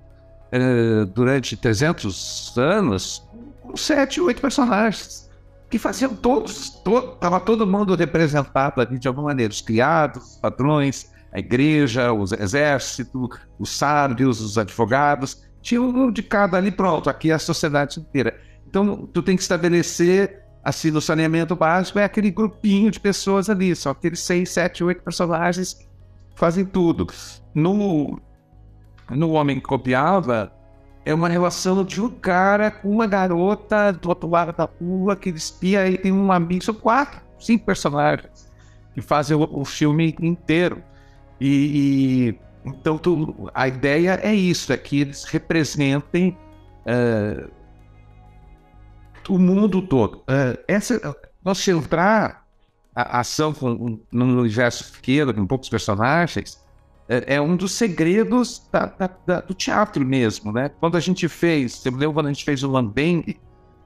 eh, 0.51 1.05
durante 1.15 1.57
300 1.57 2.59
anos 2.59 3.29
com 3.61 3.77
sete, 3.77 4.21
oito 4.21 4.41
personagens 4.41 5.28
que 5.71 5.79
faziam 5.79 6.15
todos, 6.15 6.71
todo, 6.71 7.15
estava 7.15 7.39
todo 7.41 7.67
mundo 7.67 7.95
representado 7.95 8.81
ali 8.81 8.99
de 8.99 9.07
alguma 9.07 9.29
maneira, 9.29 9.53
os 9.53 9.61
criados, 9.61 10.23
os 10.23 10.37
padrões, 10.37 11.13
a 11.33 11.39
igreja, 11.39 12.13
o 12.13 12.25
exército, 12.25 13.29
os 13.59 13.71
sábios, 13.71 14.41
os 14.41 14.57
advogados, 14.57 15.45
tinha 15.61 15.83
um 15.83 16.11
de 16.11 16.23
cada 16.23 16.57
ali 16.57 16.71
pronto, 16.71 17.11
aqui 17.11 17.31
é 17.31 17.35
a 17.35 17.39
sociedade 17.39 18.01
inteira. 18.01 18.41
Então, 18.67 19.07
tu 19.13 19.23
tem 19.23 19.37
que 19.37 19.43
estabelecer 19.43 20.43
assim, 20.65 20.91
no 20.91 21.01
saneamento 21.01 21.57
básico 21.57 21.99
é 21.99 22.05
aquele 22.05 22.31
grupinho 22.31 22.91
de 22.91 23.01
pessoas 23.01 23.49
ali, 23.49 23.75
só 23.75 23.91
aqueles 23.91 24.21
seis, 24.21 24.51
sete, 24.51 24.85
oito 24.85 25.03
personagens 25.03 25.89
fazem 26.35 26.65
tudo. 26.65 27.07
No, 27.55 28.21
no 29.11 29.31
Homem 29.31 29.57
que 29.57 29.67
Copiava, 29.67 30.53
é 31.09 31.15
uma 31.15 31.27
relação 31.27 31.83
de 31.83 32.03
um 32.03 32.11
cara 32.11 32.71
com 32.71 32.91
uma 32.91 33.07
garota 33.07 33.91
do 33.95 34.11
outro 34.11 34.29
lado 34.29 34.55
da 34.55 34.69
rua 34.79 35.17
que 35.17 35.31
ele 35.31 35.39
espia 35.39 35.89
e 35.89 35.97
tem 35.97 36.13
um 36.13 36.31
amigo, 36.31 36.63
são 36.63 36.75
quatro, 36.75 37.19
cinco 37.41 37.65
personagens 37.65 38.53
que 38.93 39.01
fazem 39.01 39.35
o, 39.35 39.41
o 39.41 39.65
filme 39.65 40.15
inteiro. 40.21 40.83
E, 41.41 42.35
e 42.35 42.69
então 42.69 42.99
tu, 42.99 43.51
a 43.55 43.67
ideia 43.67 44.21
é 44.23 44.35
isso, 44.35 44.71
é 44.71 44.77
que 44.77 45.01
eles 45.01 45.25
representem 45.25 46.37
uh, 46.85 47.51
o 49.31 49.39
mundo 49.39 49.81
todo. 49.81 50.19
Uh, 50.19 50.63
essa, 50.69 51.17
nós 51.43 51.57
centrar 51.57 52.45
a, 52.95 53.21
ação 53.21 53.55
num 54.13 54.41
universo 54.41 54.93
pequeno, 54.93 55.33
com 55.33 55.47
poucos 55.47 55.71
personagens, 55.71 56.63
é, 57.09 57.37
é 57.37 57.41
um 57.41 57.57
dos 57.57 57.73
segredos 57.73 58.69
da, 58.71 58.87
da, 58.87 59.11
da, 59.27 59.41
do 59.41 59.55
teatro 59.55 60.05
mesmo, 60.05 60.53
né? 60.53 60.69
Quando 60.81 60.97
a 60.97 61.01
gente 61.01 61.27
fez, 61.29 61.75
você 61.75 61.91
lembra 61.91 62.13
quando 62.13 62.27
a 62.27 62.33
gente 62.33 62.45
fez 62.45 62.63
o 62.63 62.71
Lambembe, 62.71 63.41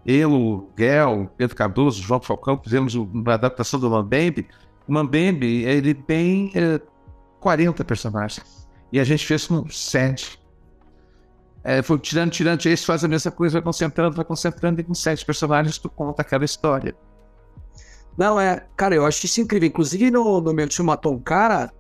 eu, 0.04 0.68
Guel, 0.76 1.30
Pedro 1.36 1.54
Cardoso, 1.54 2.02
João 2.02 2.20
Falcão, 2.20 2.60
fizemos 2.62 2.94
uma 2.96 3.34
adaptação 3.34 3.78
do 3.78 3.88
Lambembe. 3.88 4.48
O 4.88 4.92
Lambembe, 4.92 5.62
ele 5.62 5.94
tem 5.94 6.50
é, 6.54 6.80
40 7.38 7.84
personagens. 7.84 8.68
E 8.90 8.98
a 8.98 9.04
gente 9.04 9.24
fez 9.24 9.46
com 9.46 9.68
7. 9.68 10.42
É, 11.64 11.80
foi 11.80 11.98
tirando, 12.00 12.32
tirando, 12.32 12.66
esse 12.66 12.84
faz 12.84 13.04
a 13.04 13.08
mesma 13.08 13.30
coisa, 13.30 13.54
vai 13.54 13.62
concentrando, 13.62 14.16
vai 14.16 14.24
concentrando, 14.24 14.80
e 14.80 14.84
com 14.84 14.94
sete 14.94 15.24
personagens 15.24 15.78
tu 15.78 15.88
conta 15.88 16.22
aquela 16.22 16.44
história. 16.44 16.92
Não, 18.18 18.38
é, 18.38 18.66
cara, 18.76 18.96
eu 18.96 19.06
acho 19.06 19.24
isso 19.24 19.40
incrível. 19.40 19.68
Inclusive 19.68 20.10
no, 20.10 20.40
no 20.40 20.52
meu 20.52 20.66
tio 20.66 20.84
matou 20.84 21.14
um 21.14 21.20
cara, 21.20 21.72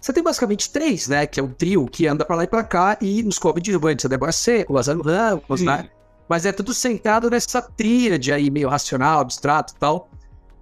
você 0.00 0.12
tem 0.12 0.22
basicamente 0.22 0.70
três, 0.70 1.08
né? 1.08 1.26
Que 1.26 1.40
é 1.40 1.42
um 1.42 1.50
trio 1.50 1.86
que 1.86 2.06
anda 2.06 2.24
pra 2.24 2.36
lá 2.36 2.44
e 2.44 2.46
pra 2.46 2.62
cá 2.62 2.96
e 3.00 3.22
nos 3.22 3.38
coadjuvantes, 3.38 4.04
a 4.04 4.08
Débora 4.08 4.32
Seco, 4.32 4.72
o 4.72 4.76
Lázaro 4.76 5.02
Ramos, 5.02 5.62
né? 5.62 5.88
Mas 6.28 6.44
é 6.44 6.52
tudo 6.52 6.74
centrado 6.74 7.30
nessa 7.30 7.62
tríade 7.62 8.32
aí, 8.32 8.50
meio 8.50 8.68
racional, 8.68 9.20
abstrato 9.20 9.74
e 9.74 9.78
tal. 9.78 10.10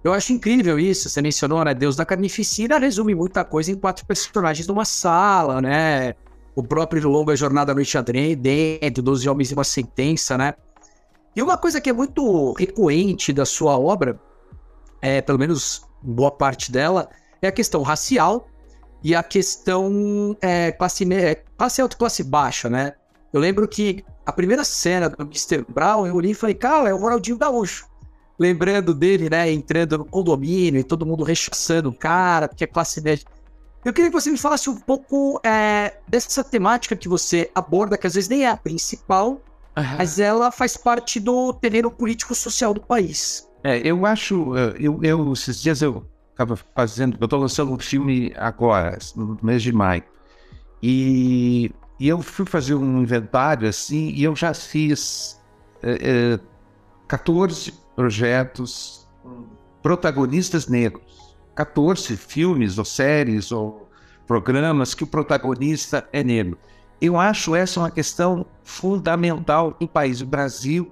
Eu 0.03 0.13
acho 0.13 0.31
incrível 0.31 0.79
isso. 0.79 1.09
Você 1.09 1.21
mencionou, 1.21 1.63
né? 1.63 1.73
Deus 1.73 1.95
da 1.95 2.05
Carnificina 2.05 2.79
resume 2.79 3.13
muita 3.13 3.43
coisa 3.43 3.71
em 3.71 3.75
quatro 3.75 4.05
personagens 4.05 4.65
numa 4.65 4.85
sala, 4.85 5.61
né? 5.61 6.15
o 6.57 6.63
próprio 6.63 7.07
Longa 7.07 7.35
Jornada 7.35 7.71
à 7.71 7.75
Noite 7.75 7.95
dentro, 8.35 9.03
12 9.03 9.29
Homens 9.29 9.51
e 9.51 9.53
uma 9.53 9.63
Sentença, 9.63 10.35
né? 10.39 10.55
E 11.35 11.43
uma 11.43 11.55
coisa 11.55 11.79
que 11.79 11.87
é 11.87 11.93
muito 11.93 12.51
recorrente 12.53 13.31
da 13.31 13.45
sua 13.45 13.77
obra, 13.77 14.19
é, 14.99 15.21
pelo 15.21 15.37
menos 15.37 15.83
boa 16.01 16.31
parte 16.31 16.71
dela, 16.71 17.09
é 17.43 17.47
a 17.47 17.51
questão 17.51 17.83
racial 17.83 18.49
e 19.03 19.15
a 19.15 19.23
questão 19.23 20.35
é, 20.41 20.71
classe, 20.71 21.11
é, 21.13 21.35
classe 21.57 21.81
alta 21.81 21.95
e 21.95 21.99
classe 21.99 22.23
baixa, 22.23 22.69
né? 22.69 22.93
Eu 23.31 23.39
lembro 23.39 23.67
que 23.67 24.03
a 24.25 24.31
primeira 24.31 24.63
cena 24.63 25.09
do 25.09 25.23
Mr. 25.23 25.65
Brown, 25.69 26.07
eu 26.07 26.15
olhei 26.15 26.31
e 26.31 26.35
falei, 26.35 26.55
cara, 26.55 26.89
é 26.89 26.93
o 26.93 26.97
Ronaldinho 26.97 27.37
Gaúcho. 27.37 27.87
Lembrando 28.39 28.93
dele, 28.93 29.29
né, 29.29 29.51
entrando 29.51 29.97
no 29.97 30.05
condomínio 30.05 30.79
e 30.79 30.83
todo 30.83 31.05
mundo 31.05 31.23
rechaçando 31.23 31.89
o 31.89 31.93
cara, 31.93 32.47
porque 32.47 32.63
é 32.63 32.67
classe 32.67 33.01
média. 33.01 33.25
Eu 33.83 33.93
queria 33.93 34.09
que 34.09 34.15
você 34.15 34.29
me 34.29 34.37
falasse 34.37 34.69
um 34.69 34.75
pouco 34.75 35.39
é, 35.43 35.93
dessa 36.07 36.43
temática 36.43 36.95
que 36.95 37.07
você 37.07 37.49
aborda, 37.55 37.97
que 37.97 38.05
às 38.05 38.15
vezes 38.15 38.29
nem 38.29 38.43
é 38.43 38.49
a 38.49 38.57
principal, 38.57 39.29
uhum. 39.29 39.97
mas 39.97 40.19
ela 40.19 40.51
faz 40.51 40.75
parte 40.75 41.19
do 41.19 41.53
terreno 41.53 41.89
político-social 41.89 42.73
do 42.73 42.81
país. 42.81 43.47
É, 43.63 43.77
eu 43.79 44.05
acho, 44.05 44.55
eu, 44.77 44.99
eu 45.03 45.33
esses 45.33 45.61
dias 45.61 45.81
eu 45.81 46.05
estava 46.37 46.55
fazendo, 46.75 47.17
eu 47.19 47.25
estou 47.25 47.39
lançando 47.39 47.73
um 47.73 47.79
filme 47.79 48.31
agora, 48.37 48.97
no 49.15 49.37
mês 49.41 49.63
de 49.63 49.73
maio, 49.73 50.03
e, 50.81 51.71
e 51.99 52.07
eu 52.07 52.21
fui 52.21 52.45
fazer 52.45 52.75
um 52.75 53.01
inventário 53.01 53.67
assim, 53.67 54.09
e 54.09 54.23
eu 54.23 54.35
já 54.35 54.53
fiz 54.53 55.41
é, 55.81 56.35
é, 56.35 56.39
14 57.07 57.73
projetos 57.95 59.07
protagonistas 59.81 60.67
negros. 60.67 61.35
14 61.55 62.15
filmes 62.15 62.77
ou 62.77 62.85
séries 62.85 63.51
ou 63.51 63.89
programas 64.27 64.93
que 64.93 65.03
o 65.03 65.07
protagonista 65.07 66.07
é 66.13 66.23
negro. 66.23 66.57
Eu 67.01 67.19
acho 67.19 67.55
essa 67.55 67.79
uma 67.79 67.89
questão 67.89 68.45
fundamental 68.63 69.75
no 69.79 69.87
país. 69.87 70.21
O 70.21 70.25
Brasil 70.25 70.91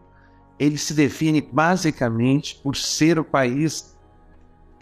ele 0.58 0.78
se 0.78 0.94
define 0.94 1.42
basicamente 1.42 2.60
por 2.64 2.76
ser 2.76 3.20
o 3.20 3.24
país 3.24 3.95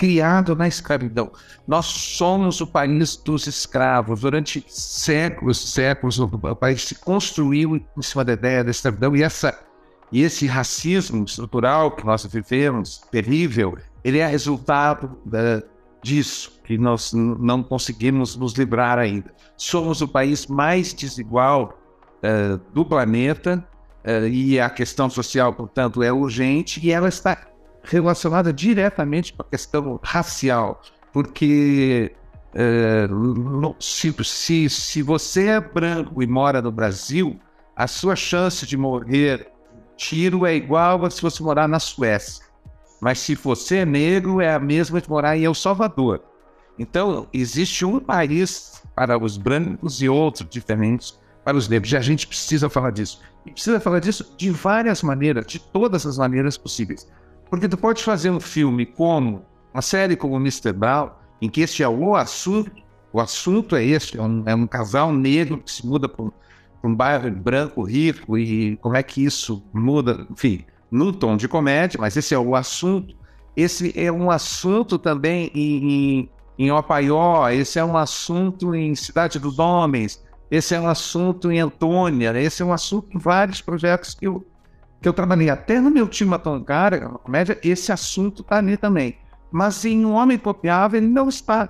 criado 0.03 0.53
na 0.53 0.67
escravidão. 0.67 1.31
Nós 1.65 1.85
somos 1.85 2.59
o 2.59 2.67
país 2.67 3.15
dos 3.15 3.47
escravos. 3.47 4.19
Durante 4.19 4.61
séculos, 4.67 5.71
séculos, 5.71 6.19
o 6.19 6.27
país 6.57 6.83
se 6.83 6.95
construiu 6.95 7.77
em 7.77 8.01
cima 8.01 8.25
da 8.25 8.33
ideia 8.33 8.65
da 8.65 8.71
escravidão 8.71 9.15
e 9.15 9.23
essa 9.23 9.57
e 10.11 10.21
esse 10.21 10.45
racismo 10.45 11.23
estrutural 11.23 11.89
que 11.91 12.05
nós 12.05 12.25
vivemos, 12.25 12.97
terrível, 13.09 13.77
ele 14.03 14.19
é 14.19 14.27
resultado 14.27 15.17
da, 15.25 15.63
disso, 16.03 16.59
que 16.65 16.77
nós 16.77 17.13
não 17.13 17.63
conseguimos 17.63 18.35
nos 18.35 18.53
livrar 18.53 18.99
ainda. 18.99 19.33
Somos 19.55 20.01
o 20.01 20.07
país 20.07 20.45
mais 20.47 20.93
desigual 20.93 21.79
uh, 22.17 22.57
do 22.73 22.85
planeta 22.85 23.65
uh, 24.05 24.27
e 24.27 24.59
a 24.59 24.69
questão 24.69 25.09
social, 25.09 25.53
portanto, 25.53 26.03
é 26.03 26.11
urgente 26.11 26.79
e 26.85 26.91
ela 26.91 27.07
está 27.07 27.52
relacionada 27.83 28.51
diretamente 28.53 29.33
com 29.33 29.41
a 29.41 29.45
questão 29.45 29.99
racial, 30.03 30.81
porque 31.11 32.15
se, 33.79 34.13
se, 34.23 34.69
se 34.69 35.01
você 35.01 35.47
é 35.47 35.59
branco 35.59 36.21
e 36.21 36.27
mora 36.27 36.61
no 36.61 36.71
Brasil, 36.71 37.39
a 37.75 37.87
sua 37.87 38.15
chance 38.15 38.65
de 38.65 38.77
morrer 38.77 39.51
tiro 39.97 40.45
é 40.45 40.55
igual 40.55 41.05
a 41.05 41.09
se 41.09 41.21
você 41.21 41.41
morar 41.41 41.67
na 41.67 41.79
Suécia. 41.79 42.45
Mas 43.01 43.19
se 43.19 43.35
você 43.35 43.77
é 43.77 43.85
negro, 43.85 44.39
é 44.39 44.53
a 44.53 44.59
mesma 44.59 45.01
de 45.01 45.09
morar 45.09 45.35
em 45.35 45.43
El 45.43 45.53
Salvador. 45.53 46.23
Então, 46.77 47.27
existe 47.33 47.83
um 47.83 47.99
país 47.99 48.81
para 48.95 49.17
os 49.17 49.37
brancos 49.37 50.01
e 50.01 50.07
outro 50.07 50.45
diferente 50.45 51.13
para 51.43 51.57
os 51.57 51.67
negros. 51.67 51.91
E 51.91 51.97
a 51.97 52.01
gente 52.01 52.25
precisa 52.25 52.69
falar 52.69 52.91
disso. 52.91 53.19
E 53.45 53.51
precisa 53.51 53.79
falar 53.79 53.99
disso 53.99 54.33
de 54.37 54.49
várias 54.49 55.03
maneiras, 55.03 55.45
de 55.45 55.59
todas 55.59 56.05
as 56.05 56.17
maneiras 56.17 56.57
possíveis. 56.57 57.07
Porque 57.53 57.69
tu 57.69 57.77
pode 57.77 58.03
fazer 58.03 58.31
um 58.31 58.39
filme 58.39 58.83
como, 58.83 59.45
uma 59.71 59.81
série 59.83 60.15
como 60.15 60.37
Mr. 60.37 60.73
Brown, 60.73 61.11
em 61.39 61.47
que 61.47 61.61
este 61.61 61.83
é 61.83 61.87
o 61.87 62.15
assunto, 62.15 62.71
o 63.13 63.21
assunto 63.21 63.75
é 63.75 63.85
este, 63.85 64.17
é 64.17 64.23
um, 64.23 64.41
é 64.47 64.55
um 64.55 64.65
casal 64.65 65.13
negro 65.13 65.59
que 65.59 65.71
se 65.71 65.85
muda 65.85 66.09
para 66.09 66.25
um 66.83 66.95
bairro 66.95 67.29
branco 67.29 67.83
rico 67.83 68.39
e 68.39 68.75
como 68.77 68.97
é 68.97 69.03
que 69.03 69.23
isso 69.23 69.63
muda, 69.71 70.25
enfim, 70.31 70.65
no 70.89 71.13
tom 71.13 71.37
de 71.37 71.47
comédia, 71.47 71.99
mas 72.01 72.17
esse 72.17 72.33
é 72.33 72.39
o 72.39 72.55
assunto. 72.55 73.15
Esse 73.55 73.93
é 73.95 74.11
um 74.11 74.31
assunto 74.31 74.97
também 74.97 75.51
em, 75.53 75.91
em, 75.91 76.29
em 76.57 76.71
Opaió, 76.71 77.47
esse 77.49 77.77
é 77.77 77.85
um 77.85 77.95
assunto 77.95 78.73
em 78.73 78.95
Cidade 78.95 79.37
dos 79.37 79.59
Homens, 79.59 80.25
esse 80.49 80.73
é 80.73 80.81
um 80.81 80.87
assunto 80.87 81.51
em 81.51 81.59
Antônia, 81.59 82.35
esse 82.35 82.63
é 82.63 82.65
um 82.65 82.73
assunto 82.73 83.15
em 83.15 83.19
vários 83.19 83.61
projetos 83.61 84.15
que 84.15 84.25
eu, 84.25 84.43
que 85.03 85.09
eu 85.09 85.13
trabalhei. 85.13 85.49
Até 85.49 85.79
no 85.81 85.91
meu 85.91 86.07
time 86.07 86.33
Atoncara, 86.33 87.01
na 87.01 87.17
comédia, 87.19 87.59
esse 87.61 87.91
assunto 87.91 88.41
está 88.41 88.57
ali 88.57 88.77
também. 88.77 89.17
Mas 89.51 89.83
em 89.83 90.05
Um 90.05 90.13
Homem 90.13 90.37
Copiável, 90.37 90.97
ele 90.99 91.09
não 91.09 91.27
está. 91.27 91.69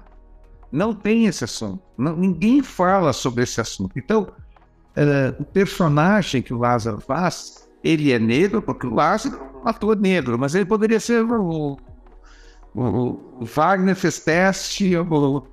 Não 0.72 0.94
tem 0.94 1.26
esse 1.26 1.44
assunto. 1.44 1.82
Não, 1.98 2.16
ninguém 2.16 2.62
fala 2.62 3.12
sobre 3.12 3.44
esse 3.44 3.60
assunto. 3.60 3.92
Então, 3.98 4.24
uh, 4.24 5.42
o 5.42 5.44
personagem 5.44 6.42
que 6.42 6.54
o 6.54 6.60
Lázaro 6.60 7.02
faz 7.02 7.68
ele 7.84 8.14
é 8.14 8.20
negro 8.20 8.62
porque 8.62 8.88
o 8.88 8.94
Lázaro 8.94 9.36
é 9.66 9.70
ator 9.70 9.98
negro, 9.98 10.40
mas 10.40 10.56
ele 10.56 10.66
poderia 10.66 11.00
ser 11.00 11.24
o, 11.24 11.78
o, 12.74 12.82
o 13.42 13.46
Wagner 13.46 13.96
fez 13.96 14.20
teste, 14.20 14.96
o, 14.96 15.44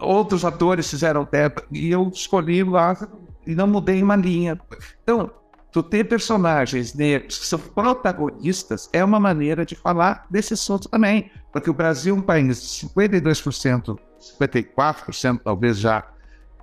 outros 0.00 0.44
atores 0.44 0.88
fizeram 0.88 1.24
teste, 1.24 1.62
e 1.70 1.90
eu 1.90 2.08
escolhi 2.08 2.62
o 2.62 2.70
Lázaro 2.70 3.12
e 3.46 3.54
não 3.54 3.66
mudei 3.66 4.02
uma 4.02 4.16
linha. 4.16 4.58
Então, 5.02 5.30
tu 5.72 5.82
ter 5.82 6.04
personagens 6.04 6.94
negros 6.94 7.38
que 7.38 7.46
são 7.46 7.58
protagonistas 7.58 8.88
é 8.92 9.04
uma 9.04 9.20
maneira 9.20 9.64
de 9.64 9.74
falar 9.76 10.26
desse 10.30 10.54
assunto 10.54 10.88
também, 10.88 11.30
porque 11.52 11.70
o 11.70 11.74
Brasil 11.74 12.14
é 12.14 12.18
um 12.18 12.22
país 12.22 12.60
de 12.60 12.86
52%, 12.88 13.98
54% 14.40 15.40
talvez 15.42 15.78
já 15.78 16.06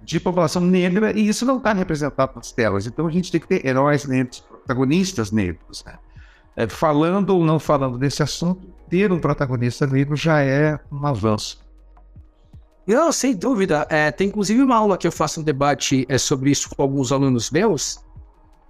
de 0.01 0.19
população 0.19 0.61
negra 0.61 1.11
e 1.17 1.27
isso 1.27 1.45
não 1.45 1.57
está 1.57 1.73
representado 1.73 2.33
nas 2.35 2.51
telas. 2.51 2.85
Então 2.85 3.07
a 3.07 3.11
gente 3.11 3.31
tem 3.31 3.41
que 3.41 3.47
ter 3.47 3.65
heróis 3.65 4.05
negros, 4.05 4.39
protagonistas 4.39 5.31
negros. 5.31 5.83
Né? 5.85 5.97
É, 6.55 6.67
falando 6.67 7.31
ou 7.31 7.43
não 7.43 7.59
falando 7.59 7.97
desse 7.97 8.23
assunto, 8.23 8.67
ter 8.89 9.11
um 9.11 9.19
protagonista 9.19 9.85
negro 9.85 10.15
já 10.15 10.41
é 10.41 10.79
um 10.91 11.05
avanço. 11.05 11.65
Não, 12.87 13.11
sem 13.11 13.35
dúvida. 13.35 13.85
É, 13.89 14.11
tem 14.11 14.29
inclusive 14.29 14.61
uma 14.61 14.77
aula 14.77 14.97
que 14.97 15.05
eu 15.05 15.11
faço 15.11 15.41
um 15.41 15.43
debate 15.43 16.05
é, 16.07 16.17
sobre 16.17 16.51
isso 16.51 16.69
com 16.73 16.81
alguns 16.81 17.11
alunos 17.11 17.51
meus, 17.51 17.99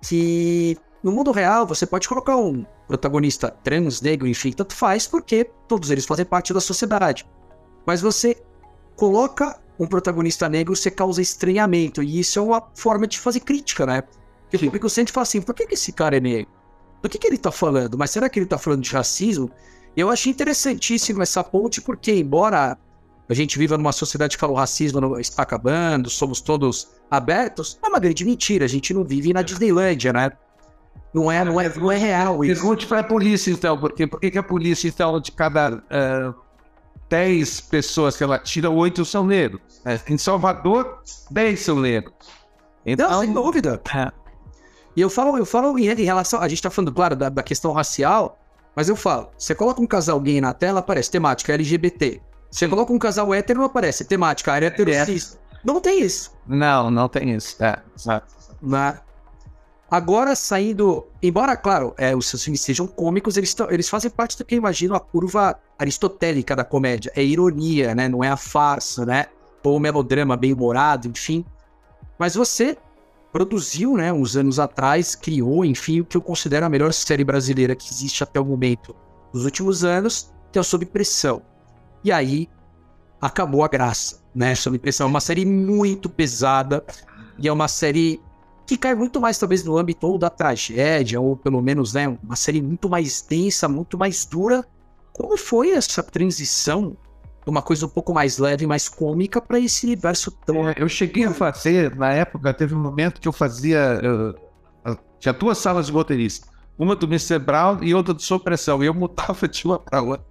que 0.01 0.77
no 1.03 1.11
mundo 1.11 1.31
real 1.31 1.65
você 1.65 1.85
pode 1.85 2.07
colocar 2.07 2.37
um 2.37 2.65
protagonista 2.87 3.49
trans, 3.63 4.01
negro, 4.01 4.27
enfim, 4.27 4.51
tanto 4.51 4.73
faz, 4.73 5.07
porque 5.07 5.49
todos 5.67 5.91
eles 5.91 6.05
fazem 6.05 6.25
parte 6.25 6.53
da 6.53 6.61
sociedade. 6.61 7.27
Mas 7.85 8.01
você 8.01 8.35
coloca 8.95 9.59
um 9.79 9.85
protagonista 9.85 10.49
negro, 10.49 10.75
você 10.75 10.89
causa 10.89 11.21
estranhamento. 11.21 12.01
E 12.01 12.19
isso 12.19 12.39
é 12.39 12.41
uma 12.41 12.63
forma 12.75 13.07
de 13.07 13.19
fazer 13.19 13.41
crítica, 13.41 13.85
né? 13.85 14.03
Porque 14.49 14.57
o 14.57 14.59
público 14.59 14.89
sente 14.89 15.09
e 15.09 15.13
fala 15.13 15.23
assim: 15.23 15.41
por 15.41 15.53
que, 15.53 15.67
que 15.67 15.73
esse 15.75 15.91
cara 15.91 16.17
é 16.17 16.19
negro? 16.19 16.51
Do 17.01 17.09
que, 17.09 17.17
que 17.17 17.27
ele 17.27 17.37
tá 17.37 17.51
falando? 17.51 17.97
Mas 17.97 18.11
será 18.11 18.29
que 18.29 18.39
ele 18.39 18.45
tá 18.45 18.57
falando 18.57 18.81
de 18.81 18.91
racismo? 18.91 19.51
Eu 19.95 20.09
achei 20.09 20.31
interessantíssimo 20.31 21.21
essa 21.21 21.43
ponte, 21.43 21.81
porque, 21.81 22.13
embora 22.13 22.77
a 23.29 23.33
gente 23.33 23.57
viva 23.57 23.77
numa 23.77 23.91
sociedade 23.91 24.37
que 24.37 24.39
fala 24.39 24.53
o 24.53 24.55
racismo 24.55 25.19
está 25.19 25.43
acabando, 25.43 26.09
somos 26.09 26.39
todos 26.39 26.89
abertos, 27.11 27.77
é 27.83 27.87
uma 27.87 27.99
grande 27.99 28.23
mentira. 28.23 28.65
A 28.65 28.69
gente 28.69 28.93
não 28.93 29.03
vive 29.03 29.33
na 29.33 29.41
Disneylândia, 29.41 30.13
né? 30.13 30.31
Não 31.13 31.31
é, 31.31 31.43
não 31.43 31.59
é, 31.59 31.73
não 31.75 31.91
é 31.91 31.97
real 31.97 32.43
isso. 32.43 32.61
Pergunte 32.61 32.87
para 32.87 32.99
a 32.99 33.03
polícia, 33.03 33.51
então, 33.51 33.77
porque 33.77 34.07
por 34.07 34.19
que 34.19 34.37
a 34.37 34.43
polícia, 34.43 34.87
então, 34.87 35.19
de 35.19 35.31
cada 35.31 35.75
uh, 35.75 36.35
10 37.09 37.61
pessoas 37.61 38.15
que 38.15 38.23
ela 38.23 38.37
tira, 38.39 38.69
8 38.69 39.03
são 39.03 39.25
negros. 39.25 39.61
É, 39.85 39.99
em 40.07 40.17
Salvador, 40.17 41.01
10 41.31 41.59
são 41.59 41.79
negros. 41.79 42.13
Então, 42.85 43.09
Não, 43.09 43.19
sem 43.21 43.33
dúvida. 43.33 43.81
É. 43.93 44.11
E 44.95 45.01
eu 45.01 45.09
falo, 45.09 45.37
eu 45.37 45.45
falo 45.45 45.77
em, 45.77 45.85
relação. 46.03 46.41
A 46.41 46.47
gente 46.47 46.61
tá 46.61 46.69
falando, 46.69 46.93
claro, 46.93 47.15
da, 47.15 47.29
da, 47.29 47.43
questão 47.43 47.71
racial, 47.71 48.39
mas 48.75 48.89
eu 48.89 48.95
falo: 48.95 49.29
você 49.37 49.53
coloca 49.53 49.81
um 49.81 49.87
casal 49.87 50.19
gay 50.19 50.39
na 50.41 50.53
tela, 50.53 50.79
aparece 50.79 51.11
temática 51.11 51.53
LGBT. 51.53 52.21
Você 52.49 52.67
coloca 52.67 52.93
um 52.93 52.99
casal 52.99 53.33
hétero, 53.33 53.63
aparece 53.63 54.05
temática 54.05 54.53
área 54.53 54.67
heterossexual. 54.67 55.41
Não 55.63 55.81
tem 55.81 56.01
isso. 56.01 56.31
Não, 56.47 56.89
não 56.89 57.09
tem 57.09 57.35
isso. 57.35 57.61
É, 57.61 57.79
exato. 57.95 58.33
Na, 58.61 59.01
Agora, 59.89 60.35
saindo. 60.35 61.07
Embora, 61.23 61.55
claro, 61.55 61.93
é, 61.97 62.13
os 62.13 62.27
seus 62.27 62.43
filmes 62.43 62.59
sejam 62.59 62.85
cômicos, 62.85 63.37
eles, 63.37 63.55
eles 63.69 63.87
fazem 63.87 64.11
parte 64.11 64.37
do 64.37 64.43
que 64.43 64.55
eu 64.55 64.57
imagino 64.57 64.93
a 64.95 64.99
curva 64.99 65.57
aristotélica 65.79 66.55
da 66.55 66.65
comédia. 66.65 67.11
É 67.15 67.23
ironia, 67.23 67.95
né? 67.95 68.09
Não 68.09 68.21
é 68.21 68.29
a 68.29 68.35
farsa, 68.35 69.05
né? 69.05 69.27
Ou 69.63 69.77
o 69.77 69.79
melodrama 69.79 70.35
bem 70.35 70.53
humorado, 70.53 71.07
enfim. 71.07 71.45
Mas 72.19 72.35
você 72.35 72.77
produziu, 73.31 73.95
né, 73.95 74.11
uns 74.11 74.35
anos 74.35 74.59
atrás, 74.59 75.13
criou, 75.13 75.63
enfim, 75.63 75.99
o 75.99 76.05
que 76.05 76.17
eu 76.17 76.21
considero 76.21 76.65
a 76.65 76.69
melhor 76.69 76.91
série 76.93 77.23
brasileira 77.23 77.75
que 77.75 77.89
existe 77.91 78.23
até 78.23 78.39
o 78.39 78.45
momento 78.45 78.95
nos 79.33 79.45
últimos 79.45 79.83
anos, 79.83 80.33
que 80.51 80.57
é 80.57 80.61
o 80.61 80.63
Sob 80.63 80.85
Pressão. 80.85 81.41
E 82.03 82.11
aí 82.11 82.49
acabou 83.21 83.63
a 83.63 83.67
graça, 83.67 84.21
né? 84.33 84.55
Sob 84.55 84.77
Pressão 84.79 85.07
é 85.07 85.09
uma 85.09 85.19
série 85.19 85.45
muito 85.45 86.09
pesada 86.09 86.83
e 87.37 87.47
é 87.47 87.51
uma 87.51 87.67
série 87.67 88.21
que 88.65 88.77
cai 88.77 88.93
muito 88.93 89.21
mais 89.21 89.37
talvez 89.37 89.63
no 89.63 89.77
âmbito 89.77 90.17
da 90.17 90.29
tragédia, 90.29 91.21
ou 91.21 91.37
pelo 91.37 91.61
menos 91.61 91.93
né, 91.93 92.07
uma 92.21 92.35
série 92.35 92.61
muito 92.61 92.89
mais 92.89 93.21
densa, 93.21 93.67
muito 93.67 93.97
mais 93.97 94.25
dura. 94.25 94.65
Como 95.13 95.37
foi 95.37 95.71
essa 95.71 96.03
transição 96.03 96.97
de 97.43 97.49
uma 97.49 97.61
coisa 97.61 97.85
um 97.85 97.89
pouco 97.89 98.13
mais 98.13 98.37
leve, 98.37 98.67
mais 98.67 98.89
cômica, 98.89 99.39
para 99.39 99.57
esse 99.57 99.85
universo 99.85 100.31
tão. 100.45 100.67
É, 100.67 100.75
eu 100.77 100.89
cheguei 100.89 101.23
a 101.23 101.33
fazer, 101.33 101.95
na 101.95 102.11
época, 102.11 102.53
teve 102.53 102.75
um 102.75 102.79
momento 102.79 103.21
que 103.21 103.27
eu 103.27 103.31
fazia. 103.31 104.01
Uh, 104.85 104.97
tinha 105.17 105.33
duas 105.33 105.57
salas 105.57 105.85
de 105.85 105.93
roteirista, 105.93 106.47
uma 106.77 106.93
do 106.93 107.07
Mr. 107.07 107.39
Brown 107.39 107.81
e 107.81 107.95
outra 107.95 108.13
do 108.13 108.21
Supressão, 108.21 108.83
e 108.83 108.87
eu 108.87 108.93
mudava 108.93 109.47
de 109.47 109.65
uma 109.65 109.79
para 109.79 110.01
outra. 110.01 110.25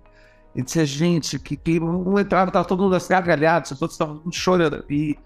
E 0.57 0.63
dizia, 0.63 0.87
gente, 0.87 1.39
que, 1.39 1.79
um 1.79 2.19
entrava, 2.19 2.49
estava 2.49 2.67
todo 2.67 2.83
mundo 2.83 2.97
assim, 2.97 3.11
gargalhado, 3.11 3.69
todos 3.79 3.95
estavam 3.95 4.23
chorando. 4.33 4.83
E 4.89 5.17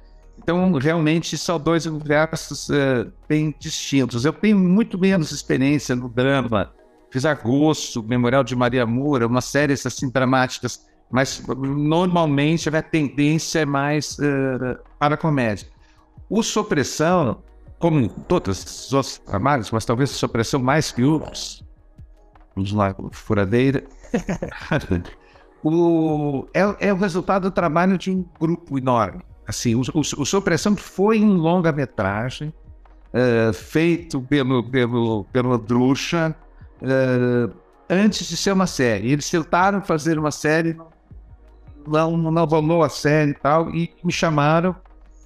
então, 0.42 0.72
realmente, 0.72 1.38
são 1.38 1.60
dois 1.60 1.86
universos 1.86 2.68
uh, 2.70 3.12
bem 3.28 3.54
distintos. 3.58 4.24
Eu 4.24 4.32
tenho 4.32 4.58
muito 4.58 4.98
menos 4.98 5.30
experiência 5.30 5.94
no 5.94 6.08
drama. 6.08 6.72
Fiz 7.10 7.24
Agosto, 7.24 8.02
Memorial 8.02 8.42
de 8.42 8.56
Maria 8.56 8.86
Moura, 8.86 9.26
uma 9.26 9.40
série 9.40 9.74
assim 9.74 10.10
dramáticas, 10.10 10.86
mas 11.10 11.44
normalmente 11.46 12.68
a 12.68 12.82
tendência 12.82 13.60
é 13.60 13.64
mais 13.64 14.18
uh, 14.18 14.78
para 14.98 15.14
a 15.14 15.18
comédia. 15.18 15.68
O 16.28 16.42
Sopressão, 16.42 17.42
como 17.78 18.08
todos 18.08 18.64
os 18.64 18.92
outros 18.92 19.18
trabalhos, 19.18 19.70
mas 19.70 19.84
talvez 19.84 20.10
a 20.10 20.14
Sopressão 20.14 20.60
mais 20.60 20.90
que 20.90 21.02
outros, 21.02 21.64
vamos 22.54 22.72
lá, 22.72 22.94
furadeira, 23.12 23.84
o, 25.62 26.46
é, 26.54 26.88
é 26.88 26.92
o 26.92 26.96
resultado 26.96 27.42
do 27.42 27.50
trabalho 27.50 27.98
de 27.98 28.10
um 28.10 28.24
grupo 28.38 28.78
enorme 28.78 29.22
Assim, 29.50 29.74
o, 29.74 29.80
o, 29.80 30.00
o 30.00 30.24
Supressão 30.24 30.76
foi 30.76 31.20
um 31.20 31.34
longa-metragem 31.34 32.54
uh, 33.12 33.52
feito 33.52 34.20
pelo, 34.22 34.62
pelo, 34.62 35.24
pelo 35.32 35.58
Drucha 35.58 36.36
uh, 36.80 37.52
antes 37.88 38.28
de 38.28 38.36
ser 38.36 38.52
uma 38.52 38.68
série. 38.68 39.10
Eles 39.10 39.28
tentaram 39.28 39.82
fazer 39.82 40.20
uma 40.20 40.30
série, 40.30 40.78
não, 41.84 42.16
não 42.16 42.44
rolou 42.44 42.84
a 42.84 42.88
série 42.88 43.32
e 43.32 43.34
tal, 43.34 43.74
e 43.74 43.92
me 44.04 44.12
chamaram. 44.12 44.76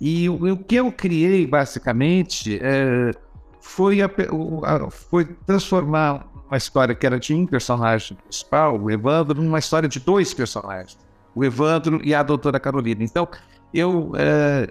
E 0.01 0.27
o, 0.31 0.53
o 0.53 0.57
que 0.57 0.77
eu 0.77 0.91
criei, 0.91 1.47
basicamente, 1.47 2.57
uh, 2.57 3.19
foi, 3.65 4.03
a, 4.03 4.07
a, 4.07 4.91
foi 4.91 5.25
transformar 5.25 6.27
uma 6.47 6.57
história 6.57 6.95
que 6.95 7.05
era 7.05 7.19
de 7.19 7.35
um 7.35 7.47
personagem 7.47 8.17
principal, 8.17 8.79
o 8.79 8.91
Evandro, 8.91 9.43
numa 9.43 9.59
história 9.59 9.89
de 9.89 9.99
dois 9.99 10.35
personagens, 10.35 10.99
o 11.35 11.43
Evandro 11.43 11.99
e 12.05 12.15
a 12.15 12.23
doutora 12.23 12.61
Carolina. 12.61 13.03
Então, 13.03 13.27
eu. 13.73 14.13
É, 14.17 14.71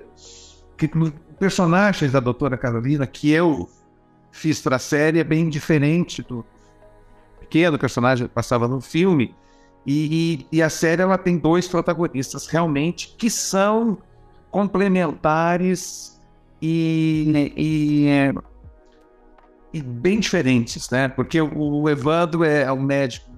que, 0.77 0.89
personagens 1.39 2.11
da 2.11 2.19
doutora 2.19 2.55
Carolina 2.55 3.05
que 3.07 3.31
eu 3.31 3.67
fiz 4.31 4.61
para 4.61 4.75
a 4.75 4.79
série 4.79 5.19
é 5.19 5.23
bem 5.23 5.49
diferente 5.49 6.21
do 6.21 6.45
pequeno 7.39 7.77
personagem 7.79 8.27
que 8.27 8.33
passava 8.33 8.67
no 8.67 8.79
filme. 8.79 9.35
E, 9.85 10.45
e, 10.51 10.57
e, 10.57 10.61
a 10.61 10.69
série 10.69 11.01
ela 11.01 11.17
tem 11.17 11.37
dois 11.37 11.67
protagonistas 11.67 12.47
realmente 12.47 13.15
que 13.17 13.29
são 13.29 13.97
complementares 14.49 16.21
e, 16.61 17.51
e, 17.57 18.07
é, 18.07 18.33
bem 19.81 20.19
diferentes, 20.19 20.89
né? 20.89 21.07
Porque 21.07 21.41
o 21.41 21.89
Evandro 21.89 22.43
é 22.43 22.71
um 22.71 22.81
médico, 22.81 23.29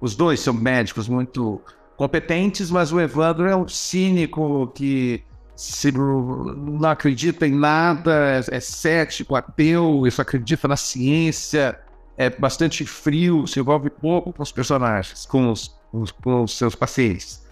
os 0.00 0.14
dois 0.14 0.40
são 0.40 0.52
médicos 0.52 1.08
muito 1.08 1.60
competentes, 1.96 2.70
mas 2.70 2.92
o 2.92 3.00
Evandro 3.00 3.46
é 3.48 3.56
um 3.56 3.68
cínico 3.68 4.70
que 4.74 5.22
se 5.54 5.92
não 5.92 6.88
acredita 6.88 7.46
em 7.46 7.54
nada, 7.54 8.12
é, 8.50 8.56
é 8.56 8.60
cético, 8.60 9.36
ateu, 9.36 10.02
só 10.10 10.22
acredita 10.22 10.66
na 10.66 10.76
ciência, 10.76 11.78
é 12.16 12.28
bastante 12.28 12.84
frio, 12.84 13.46
se 13.46 13.60
envolve 13.60 13.90
pouco 13.90 14.32
com 14.32 14.42
os 14.42 14.52
personagens, 14.52 15.24
com 15.26 15.50
os, 15.50 15.76
com 16.22 16.42
os 16.42 16.56
seus 16.56 16.74
pacientes. 16.74 17.42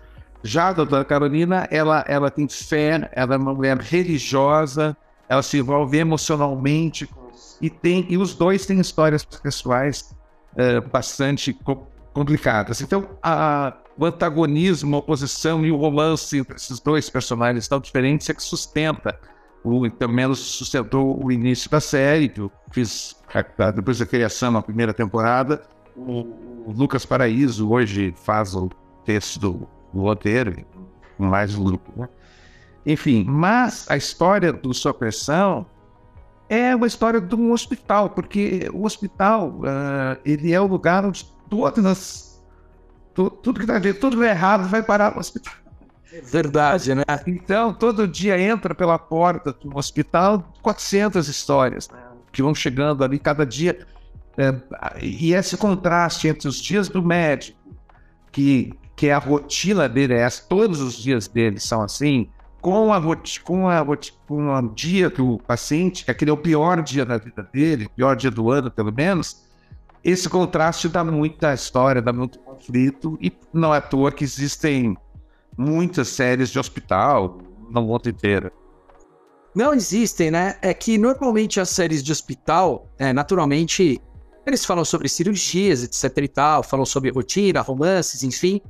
Já 0.43 0.69
a 0.69 0.73
doutora 0.73 1.05
Carolina, 1.05 1.69
ela, 1.71 2.05
ela 2.09 2.31
tem 2.31 2.49
fé, 2.49 3.09
ela 3.13 3.35
é 3.35 3.39
uma 3.39 3.55
mulher 3.55 3.77
religiosa, 3.79 4.97
ela 5.29 5.43
se 5.43 5.59
envolve 5.59 5.97
emocionalmente 5.99 7.07
e 7.61 7.69
tem 7.69 8.07
e 8.09 8.17
os 8.17 8.35
dois 8.35 8.67
têm 8.67 8.81
histórias 8.81 9.25
pessoais 9.25 10.17
é, 10.57 10.81
bastante 10.81 11.53
co 11.53 11.87
complicadas. 12.13 12.81
Então, 12.81 13.09
a, 13.23 13.77
o 13.97 14.05
antagonismo, 14.05 14.97
a 14.97 14.99
oposição 14.99 15.65
e 15.65 15.71
o 15.71 15.77
romance 15.77 16.39
entre 16.39 16.57
esses 16.57 16.81
dois 16.81 17.09
personagens 17.09 17.69
tão 17.69 17.79
diferentes 17.79 18.29
é 18.29 18.35
que 18.35 18.43
sustenta 18.43 19.17
o, 19.63 19.89
pelo 19.91 20.13
menos 20.13 20.39
sustentou 20.39 21.23
o 21.25 21.31
início 21.31 21.71
da 21.71 21.81
série, 21.81 22.29
que 22.29 22.41
eu 22.41 22.51
fiz 22.73 23.17
depois 23.75 23.99
da 23.99 24.07
criação 24.07 24.51
na 24.51 24.63
primeira 24.63 24.93
temporada. 24.93 25.63
O, 25.97 26.23
o 26.67 26.73
Lucas 26.77 27.07
Paraíso 27.07 27.71
hoje 27.71 28.13
faz 28.25 28.55
o 28.55 28.69
texto 29.05 29.39
do, 29.39 29.69
do 29.93 30.01
roteiro, 30.01 30.65
mais 31.19 31.55
grupo. 31.55 31.93
Né? 31.97 32.09
Enfim, 32.87 33.25
mas 33.29 33.87
a 33.91 33.97
história 33.97 34.53
do 34.53 34.73
Supressão 34.73 35.67
é 36.51 36.75
uma 36.75 36.89
história 36.89 37.21
de 37.21 37.35
um 37.37 37.53
hospital, 37.53 38.11
porque 38.11 38.69
o 38.75 38.85
hospital 38.85 39.51
uh, 39.61 40.21
ele 40.25 40.53
é 40.53 40.61
o 40.61 40.67
lugar 40.67 41.07
onde 41.07 41.25
todas 41.49 41.87
as, 41.87 42.45
tu, 43.15 43.31
tudo 43.31 43.61
que 43.61 43.71
está 43.71 43.81
tudo 43.95 44.23
errado 44.25 44.69
vai 44.69 44.83
parar 44.83 45.15
no 45.15 45.21
hospital. 45.21 45.55
É 46.13 46.21
verdade, 46.21 46.93
né? 46.93 47.05
Então, 47.25 47.73
todo 47.73 48.09
dia 48.09 48.37
entra 48.37 48.75
pela 48.75 48.99
porta 48.99 49.53
do 49.53 49.79
hospital 49.79 50.53
400 50.61 51.29
histórias 51.29 51.89
né, 51.89 52.01
que 52.33 52.43
vão 52.43 52.53
chegando 52.53 53.05
ali 53.05 53.17
cada 53.21 53.47
dia. 53.47 53.87
É, 54.37 54.53
e 55.01 55.33
esse 55.33 55.57
contraste 55.57 56.27
entre 56.27 56.49
os 56.49 56.57
dias 56.57 56.89
do 56.89 57.01
médico, 57.01 57.57
que, 58.33 58.73
que 58.97 59.07
é 59.07 59.13
a 59.13 59.19
rotina 59.19 59.89
dele 59.89 60.15
é 60.15 60.23
essa, 60.23 60.43
todos 60.49 60.81
os 60.81 60.95
dias 60.95 61.29
dele 61.29 61.61
são 61.61 61.81
assim, 61.81 62.29
com 62.61 62.93
a 62.93 63.01
com 63.45 63.69
a 63.69 63.85
com 64.27 64.55
o 64.55 64.69
dia 64.75 65.09
do 65.09 65.39
paciente, 65.39 66.05
que 66.05 66.11
aquele 66.11 66.31
é 66.31 66.35
o 66.35 66.37
pior 66.37 66.83
dia 66.83 67.05
da 67.05 67.19
vida 67.19 67.43
dele, 67.53 67.89
pior 67.97 68.15
dia 68.17 68.31
do 68.31 68.51
ano, 68.51 68.71
pelo 68.71 68.93
menos, 68.93 69.45
esse 70.05 70.29
contraste 70.29 70.89
dá 70.89 71.05
muita 71.05 71.53
história, 71.53 72.01
dá 72.01 72.13
muito 72.13 72.39
conflito, 72.39 73.19
e 73.21 73.33
não 73.53 73.75
é 73.75 73.79
à 73.79 73.81
toa 73.81 74.13
que 74.13 74.25
existem 74.25 74.97
muitas 75.57 76.09
séries 76.09 76.49
de 76.51 76.59
hospital 76.59 77.39
no 77.71 77.83
mundo 77.83 78.09
inteiro. 78.09 78.51
Não 79.55 79.75
existem, 79.75 80.31
né? 80.31 80.57
É 80.63 80.73
que 80.73 80.97
normalmente 80.97 81.61
as 81.61 81.71
séries 81.71 82.03
de 82.03 82.13
hospital, 82.13 82.87
é, 82.99 83.13
naturalmente, 83.13 84.01
eles 84.47 84.65
falam 84.65 84.85
sobre 84.85 85.09
cirurgias, 85.09 85.83
etc 85.83 86.17
e 86.19 86.29
tal, 86.29 86.63
falam 86.63 86.87
sobre 86.87 87.11
rotina, 87.11 87.61
romances, 87.61 88.23
enfim. 88.23 88.61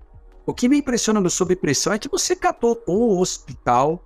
O 0.50 0.54
que 0.54 0.68
me 0.68 0.78
impressiona 0.78 1.20
no 1.20 1.30
Sob 1.30 1.54
Pressão 1.54 1.92
é 1.92 1.98
que 1.98 2.08
você 2.08 2.34
catou 2.34 2.82
o 2.88 3.20
hospital 3.20 4.04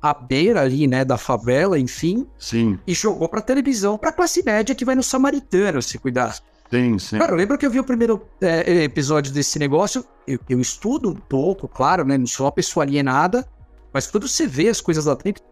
à 0.00 0.12
beira 0.12 0.60
ali, 0.60 0.86
né, 0.86 1.06
da 1.06 1.16
favela, 1.16 1.78
enfim. 1.78 2.26
Sim. 2.38 2.78
E 2.86 2.92
jogou 2.92 3.26
pra 3.30 3.40
televisão, 3.40 3.96
pra 3.96 4.12
classe 4.12 4.42
média 4.44 4.74
que 4.74 4.84
vai 4.84 4.94
no 4.94 5.02
Samaritano 5.02 5.80
se 5.80 5.98
cuidar. 5.98 6.38
Sim, 6.70 6.98
sim. 6.98 7.18
Cara, 7.18 7.34
lembra 7.34 7.56
que 7.56 7.64
eu 7.64 7.70
vi 7.70 7.80
o 7.80 7.84
primeiro 7.84 8.20
é, 8.42 8.84
episódio 8.84 9.32
desse 9.32 9.58
negócio? 9.58 10.04
Eu, 10.26 10.38
eu, 10.50 10.60
estudo 10.60 11.10
um 11.10 11.14
pouco, 11.14 11.66
claro, 11.66 12.04
né? 12.04 12.18
Não 12.18 12.26
sou 12.26 12.44
uma 12.44 12.52
pessoa 12.52 12.84
alienada, 12.84 13.48
mas 13.90 14.06
quando 14.06 14.28
você 14.28 14.46
vê 14.46 14.68
as 14.68 14.82
coisas 14.82 15.06
lá 15.06 15.14
dentro, 15.14 15.42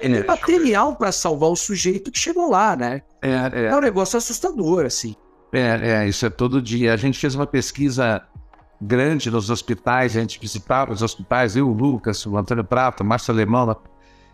é 0.00 0.24
material 0.24 0.96
para 0.96 1.12
salvar 1.12 1.50
o 1.50 1.56
sujeito 1.56 2.10
que 2.10 2.18
chegou 2.18 2.50
lá, 2.50 2.74
né? 2.74 3.02
É, 3.20 3.50
é. 3.52 3.64
é 3.66 3.76
um 3.76 3.80
negócio 3.80 4.16
assustador, 4.16 4.86
assim. 4.86 5.14
É, 5.52 6.04
é, 6.04 6.08
isso 6.08 6.24
é 6.24 6.30
todo 6.30 6.62
dia. 6.62 6.94
A 6.94 6.96
gente 6.96 7.18
fez 7.18 7.34
uma 7.34 7.46
pesquisa 7.46 8.26
grande 8.84 9.30
nos 9.30 9.50
hospitais, 9.50 10.16
a 10.16 10.20
gente 10.20 10.38
visitava 10.38 10.92
os 10.92 11.02
hospitais, 11.02 11.56
eu, 11.56 11.68
o 11.68 11.72
Lucas, 11.72 12.24
o 12.26 12.36
Antônio 12.36 12.64
Prata, 12.64 13.02
o 13.02 13.06
Márcio 13.06 13.32
Alemão, 13.32 13.76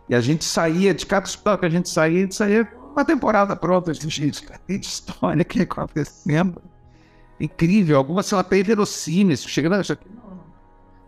e 0.08 0.14
a 0.14 0.20
gente 0.20 0.44
saía, 0.44 0.92
de 0.92 1.06
cada 1.06 1.24
hospital 1.24 1.58
que 1.58 1.66
a 1.66 1.68
gente 1.68 1.88
saía, 1.88 2.18
a 2.18 2.20
gente 2.22 2.34
saía 2.34 2.68
uma 2.92 3.04
temporada 3.04 3.54
pronta. 3.54 3.94
Gente, 3.94 4.42
de 4.68 4.86
história 4.86 5.44
que 5.44 5.62
acontecendo. 5.62 6.60
Incrível, 7.38 7.96
algumas 7.96 8.26
são 8.26 8.38
até 8.38 8.58
inverossímeis. 8.58 9.44
Chegando, 9.44 9.82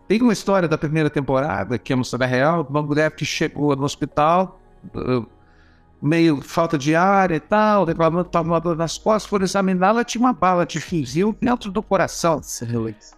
tem 0.07 0.21
uma 0.21 0.33
história 0.33 0.67
da 0.67 0.77
primeira 0.77 1.09
temporada, 1.09 1.77
que 1.77 1.91
é 1.91 1.95
uma 1.95 2.01
história 2.01 2.25
real, 2.25 2.65
uma 2.69 2.81
mulher 2.81 3.11
que 3.11 3.25
chegou 3.25 3.75
no 3.75 3.83
hospital, 3.83 4.59
uh, 4.95 5.27
meio 6.03 6.41
falta 6.41 6.77
de 6.77 6.93
ar 6.93 7.31
e 7.31 7.39
tal, 7.39 7.85
reclamando 7.85 8.27
estava 8.27 8.45
uma 8.45 8.59
dor 8.59 8.75
nas 8.75 8.97
costas, 8.97 9.29
foram 9.29 9.45
examinar, 9.45 9.89
ela 9.89 10.03
tinha 10.03 10.21
uma 10.21 10.33
bala 10.33 10.65
de 10.65 10.81
fuzil 10.81 11.33
dentro 11.41 11.71
do 11.71 11.81
coração. 11.81 12.41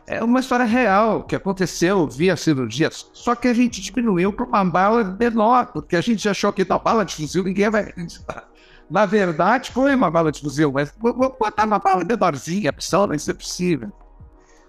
É 0.05 0.23
uma 0.23 0.39
história 0.39 0.65
real 0.65 1.23
que 1.23 1.35
aconteceu 1.35 2.07
via 2.07 2.37
cirurgia, 2.37 2.89
só 2.91 3.33
que 3.33 3.47
a 3.47 3.53
gente 3.53 3.81
diminuiu 3.81 4.31
para 4.31 4.45
uma 4.45 4.63
bala 4.63 5.03
menor, 5.03 5.71
porque 5.73 5.95
a 5.95 6.01
gente 6.01 6.29
achou 6.29 6.53
que 6.53 6.63
da 6.63 6.77
bala 6.77 7.03
de 7.03 7.15
fuzil 7.15 7.43
ninguém 7.43 7.69
vai 7.71 7.81
acreditar. 7.81 8.47
Na 8.87 9.07
verdade, 9.07 9.71
foi 9.71 9.95
uma 9.95 10.11
bala 10.11 10.31
de 10.31 10.41
fuzil, 10.41 10.71
mas 10.71 10.93
vou 10.99 11.35
botar 11.39 11.65
uma 11.65 11.79
bala 11.79 12.05
menorzinha, 12.05 12.71
pessoal, 12.71 13.07
não 13.07 13.15
isso 13.15 13.31
é 13.31 13.33
possível. 13.33 13.91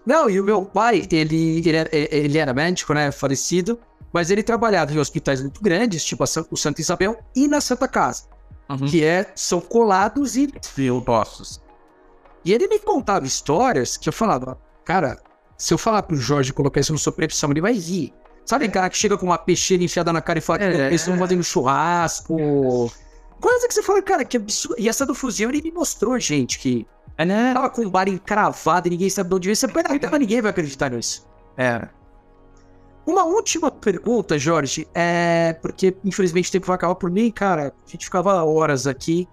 Não, 0.07 0.31
e 0.31 0.41
o 0.41 0.45
meu 0.45 0.65
pai, 0.65 1.07
ele, 1.11 1.59
ele, 1.59 1.89
ele 1.93 2.39
era 2.39 2.55
médico, 2.55 2.95
né, 2.95 3.11
falecido, 3.11 3.79
mas 4.17 4.31
ele 4.31 4.43
trabalhava 4.43 4.95
em 4.95 4.99
hospitais 4.99 5.43
muito 5.43 5.61
grandes, 5.61 6.03
tipo 6.03 6.25
o 6.51 6.57
Santa 6.57 6.81
Isabel 6.81 7.19
e 7.35 7.47
na 7.47 7.61
Santa 7.61 7.87
Casa, 7.87 8.25
uhum. 8.67 8.87
que 8.87 9.05
é, 9.05 9.31
são 9.35 9.61
colados 9.61 10.37
e 10.37 10.51
filossos. 10.63 11.61
E 12.43 12.51
ele 12.51 12.67
me 12.67 12.79
contava 12.79 13.27
histórias 13.27 13.99
que 13.99 14.09
eu 14.09 14.13
falava, 14.15 14.59
cara, 14.87 15.21
se 15.59 15.75
eu 15.75 15.77
falar 15.77 16.03
pro 16.03 16.17
Jorge 16.17 16.51
colocar 16.55 16.81
isso 16.81 16.95
no 16.95 16.99
sua 16.99 17.13
previsão, 17.13 17.51
ele 17.51 17.61
vai 17.61 17.75
rir. 17.75 18.15
Sabe, 18.47 18.67
cara 18.71 18.89
que 18.89 18.97
chega 18.97 19.19
com 19.19 19.27
uma 19.27 19.37
peixeira 19.37 19.85
enfiada 19.85 20.11
na 20.11 20.23
cara 20.23 20.39
e 20.39 20.43
fala 20.43 20.63
é, 20.63 20.87
eles 20.87 21.03
estão 21.03 21.19
fazendo 21.19 21.45
churrasco. 21.45 22.91
Coisa 23.39 23.69
que 23.69 23.75
você 23.75 23.83
fala, 23.83 24.01
cara, 24.01 24.25
que 24.25 24.39
absurdo. 24.39 24.77
E 24.79 24.89
essa 24.89 25.05
do 25.05 25.15
fuzil, 25.15 25.51
ele 25.51 25.61
me 25.61 25.73
mostrou, 25.73 26.19
gente, 26.19 26.59
que 26.59 26.87
é, 27.19 27.25
né? 27.27 27.53
tava 27.53 27.69
com 27.69 27.83
o 27.83 27.91
bar 27.91 28.09
encravado 28.09 28.89
e 28.89 28.93
ninguém 28.93 29.11
sabe 29.11 29.29
de 29.29 29.35
onde 29.35 29.49
veio. 29.49 29.57
Você 29.57 29.69
põe 29.69 29.83
na 29.83 30.19
ninguém 30.19 30.41
vai 30.41 30.53
acreditar 30.53 30.91
nisso. 30.91 31.29
É. 31.59 31.87
Uma 33.07 33.25
última 33.25 33.71
pergunta, 33.71 34.39
Jorge, 34.39 34.87
é 34.95 35.57
porque 35.63 35.97
infelizmente 36.05 36.49
o 36.49 36.53
tempo 36.53 36.67
vai 36.67 36.75
acabar 36.75 36.95
por 36.97 37.11
mim, 37.11 37.31
cara. 37.31 37.73
A 37.87 37.91
gente 37.91 38.05
ficava 38.05 38.43
horas 38.45 38.87
aqui. 38.87 39.29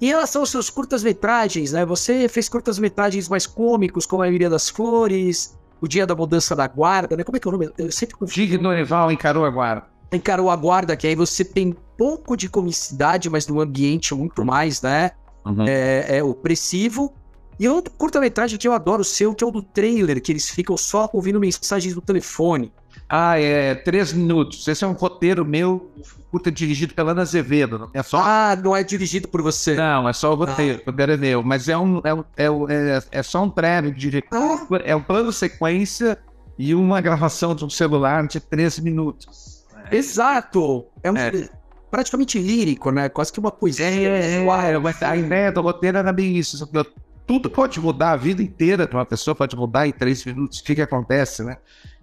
Em 0.00 0.06
relação 0.06 0.42
aos 0.42 0.50
seus 0.50 0.68
curtas-metragens, 0.68 1.72
né? 1.72 1.86
Você 1.86 2.28
fez 2.28 2.48
curtas-metragens 2.48 3.28
mais 3.28 3.46
cômicos, 3.46 4.04
como 4.04 4.22
a 4.22 4.26
Maioria 4.26 4.50
das 4.50 4.68
Flores, 4.68 5.56
O 5.80 5.88
Dia 5.88 6.06
da 6.06 6.14
Mudança 6.14 6.54
da 6.54 6.66
Guarda, 6.66 7.16
né? 7.16 7.24
Como 7.24 7.36
é 7.36 7.40
que 7.40 7.46
é 7.46 7.50
o 7.50 7.52
nome? 7.52 7.70
Eu 7.78 7.90
sempre 7.92 8.16
confundo. 8.16 8.62
Norival 8.62 9.10
encarou 9.10 9.44
a 9.44 9.50
guarda 9.50 9.96
encarou 10.12 10.50
a 10.50 10.56
guarda, 10.56 10.96
que 10.96 11.06
aí 11.06 11.14
você 11.14 11.44
tem 11.44 11.74
pouco 11.96 12.36
de 12.36 12.48
comicidade, 12.48 13.28
mas 13.30 13.46
no 13.46 13.60
ambiente 13.60 14.14
muito 14.14 14.44
mais, 14.44 14.82
né? 14.82 15.12
Uhum. 15.44 15.64
É, 15.66 16.18
é, 16.18 16.22
opressivo. 16.22 17.12
E 17.58 17.68
outro 17.68 17.92
curta-metragem 17.94 18.58
que 18.58 18.68
eu 18.68 18.72
adoro 18.72 19.00
o 19.00 19.04
seu, 19.04 19.34
que 19.34 19.42
é 19.42 19.46
o 19.46 19.50
do 19.50 19.62
trailer, 19.62 20.20
que 20.20 20.30
eles 20.30 20.50
ficam 20.50 20.76
só 20.76 21.08
ouvindo 21.12 21.40
mensagens 21.40 21.94
no 21.94 22.02
telefone. 22.02 22.72
Ah, 23.08 23.38
é 23.38 23.74
três 23.74 24.12
minutos. 24.12 24.66
Esse 24.66 24.84
é 24.84 24.86
um 24.86 24.92
roteiro 24.92 25.44
meu, 25.44 25.90
curta 26.30 26.50
dirigido 26.50 26.92
pela 26.94 27.12
Ana 27.12 27.22
Azevedo. 27.22 27.88
É 27.94 28.02
só... 28.02 28.20
Ah, 28.20 28.56
não 28.56 28.74
é 28.74 28.82
dirigido 28.82 29.28
por 29.28 29.42
você. 29.42 29.74
Não, 29.74 30.08
é 30.08 30.12
só 30.12 30.32
o 30.32 30.34
roteiro, 30.34 30.80
ah. 30.80 30.82
o 30.82 30.90
roteiro 30.90 31.12
é 31.12 31.16
meu. 31.16 31.42
Mas 31.42 31.68
é, 31.68 31.78
um, 31.78 31.98
é, 31.98 32.44
é, 32.44 32.46
é, 32.46 33.02
é 33.12 33.22
só 33.22 33.42
um 33.44 33.50
prêmio 33.50 33.92
de 33.92 33.98
diretor. 33.98 34.66
Ah. 34.72 34.80
É 34.84 34.96
um 34.96 35.02
plano 35.02 35.32
sequência 35.32 36.18
e 36.58 36.74
uma 36.74 37.00
gravação 37.00 37.54
de 37.54 37.64
um 37.64 37.70
celular 37.70 38.26
de 38.26 38.40
três 38.40 38.78
minutos. 38.78 39.64
Exato! 39.90 40.86
É, 41.02 41.10
um, 41.10 41.16
é. 41.16 41.48
praticamente 41.90 42.38
lírico, 42.40 42.90
né? 42.90 43.08
Quase 43.08 43.32
que 43.32 43.38
uma 43.38 43.52
poesia. 43.52 43.86
É, 43.86 44.42
é, 44.42 44.44
é, 44.44 45.04
a 45.04 45.16
ideia 45.16 45.52
do 45.52 45.60
roteiro 45.60 45.98
era 45.98 46.12
bem 46.12 46.36
isso. 46.36 46.68
Eu 46.74 46.84
tudo 47.26 47.50
pode 47.50 47.80
mudar, 47.80 48.12
a 48.12 48.16
vida 48.16 48.42
inteira 48.42 48.86
de 48.86 48.94
uma 48.94 49.04
pessoa 49.04 49.34
pode 49.34 49.56
mudar 49.56 49.86
em 49.86 49.92
três 49.92 50.24
minutos. 50.24 50.60
O 50.60 50.64
que, 50.64 50.76
que 50.76 50.82
acontece, 50.82 51.42
né? 51.42 51.56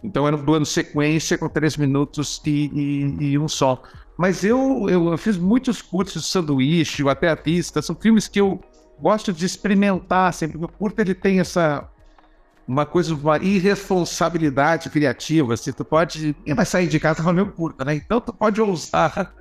Então 0.04 0.28
era 0.28 0.36
um 0.36 0.44
plano 0.44 0.66
sequência 0.66 1.38
com 1.38 1.48
três 1.48 1.78
minutos 1.78 2.42
e, 2.46 2.70
e, 2.74 3.26
e 3.32 3.40
um 3.40 3.48
só. 3.48 3.82
Mas 4.18 4.44
eu, 4.44 4.90
eu, 4.90 5.18
fiz 5.18 5.38
muitos 5.38 5.82
cursos 5.82 6.24
de 6.24 6.28
sanduíche, 6.28 7.02
o 7.02 7.10
Até 7.10 7.30
a 7.30 7.38
Pista, 7.38 7.82
são 7.82 7.96
filmes 7.96 8.28
que 8.28 8.40
eu 8.40 8.60
gosto 9.00 9.32
de 9.32 9.46
experimentar 9.46 10.34
sempre. 10.34 10.58
O 10.58 10.68
curto 10.68 11.00
ele 11.00 11.16
tem 11.16 11.40
essa 11.40 11.90
uma 12.68 12.86
coisa, 12.86 13.14
uma 13.16 13.38
irresponsabilidade 13.38 14.90
criativa. 14.90 15.54
Assim, 15.54 15.72
tu 15.72 15.86
pode. 15.86 16.36
Quem 16.46 16.54
vai 16.54 16.66
sair 16.66 16.88
de 16.88 17.00
casa 17.00 17.24
com 17.24 17.32
meu 17.32 17.52
curta, 17.52 17.86
né? 17.86 17.96
Então 17.96 18.20
tu 18.20 18.34
pode 18.34 18.62
ousar 18.62 19.34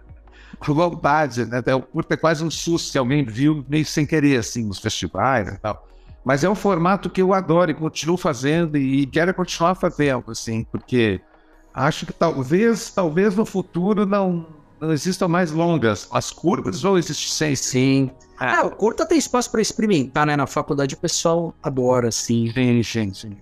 à 0.60 0.72
vontade, 0.72 1.44
né? 1.44 1.62
O 1.74 1.82
curta 1.82 2.14
é 2.14 2.16
quase 2.16 2.44
um 2.44 2.50
susto 2.50 2.90
se 2.90 2.98
alguém 2.98 3.24
viu 3.24 3.64
meio 3.68 3.84
sem 3.84 4.06
querer, 4.06 4.38
assim, 4.38 4.64
nos 4.64 4.78
festivais 4.78 5.48
e 5.48 5.58
tal. 5.58 5.86
Mas 6.24 6.44
é 6.44 6.48
um 6.48 6.54
formato 6.54 7.10
que 7.10 7.20
eu 7.20 7.34
adoro 7.34 7.70
e 7.70 7.74
continuo 7.74 8.16
fazendo 8.16 8.76
e 8.76 9.06
quero 9.06 9.34
continuar 9.34 9.74
fazendo, 9.74 10.30
assim, 10.30 10.64
porque 10.64 11.20
acho 11.74 12.06
que 12.06 12.12
talvez, 12.12 12.90
talvez 12.90 13.34
no 13.34 13.44
futuro 13.44 14.06
não, 14.06 14.46
não 14.80 14.92
existam 14.92 15.26
mais 15.26 15.50
longas. 15.50 16.08
As 16.12 16.30
curvas 16.30 16.82
vão 16.82 16.96
existir 16.96 17.30
sem. 17.30 17.56
Sim. 17.56 18.10
Ah, 18.38 18.66
o 18.66 18.70
curta 18.70 19.06
tem 19.06 19.18
espaço 19.18 19.50
para 19.50 19.60
experimentar, 19.60 20.26
né? 20.26 20.36
Na 20.36 20.46
faculdade 20.46 20.94
o 20.94 20.98
pessoal 20.98 21.54
adora, 21.62 22.08
assim. 22.08 22.50
Sim, 22.52 22.82
sim, 22.82 23.14
sim. 23.14 23.36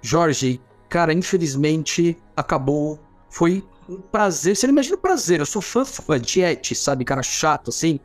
Jorge, 0.00 0.60
cara, 0.88 1.12
infelizmente 1.12 2.16
acabou. 2.36 2.98
Foi 3.30 3.62
um 3.88 4.00
prazer. 4.00 4.56
Você 4.56 4.66
não 4.66 4.72
imagina 4.72 4.96
o 4.96 5.00
prazer. 5.00 5.40
Eu 5.40 5.46
sou 5.46 5.62
fã, 5.62 5.84
fã 5.84 6.20
de 6.20 6.40
Et, 6.40 6.74
sabe? 6.74 7.04
Cara 7.04 7.22
chato, 7.22 7.70
assim. 7.70 7.98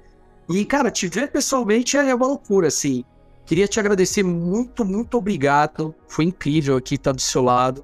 E, 0.50 0.66
cara, 0.66 0.90
te 0.90 1.08
ver 1.08 1.32
pessoalmente 1.32 1.98
é 1.98 2.14
uma 2.16 2.28
loucura, 2.28 2.68
assim. 2.68 3.04
Queria 3.46 3.68
te 3.68 3.80
agradecer 3.80 4.24
muito, 4.24 4.86
muito 4.86 5.18
obrigado. 5.18 5.94
Foi 6.08 6.26
incrível 6.26 6.78
aqui 6.78 6.96
estar 6.96 7.12
do 7.12 7.22
seu 7.22 7.44
lado. 7.44 7.84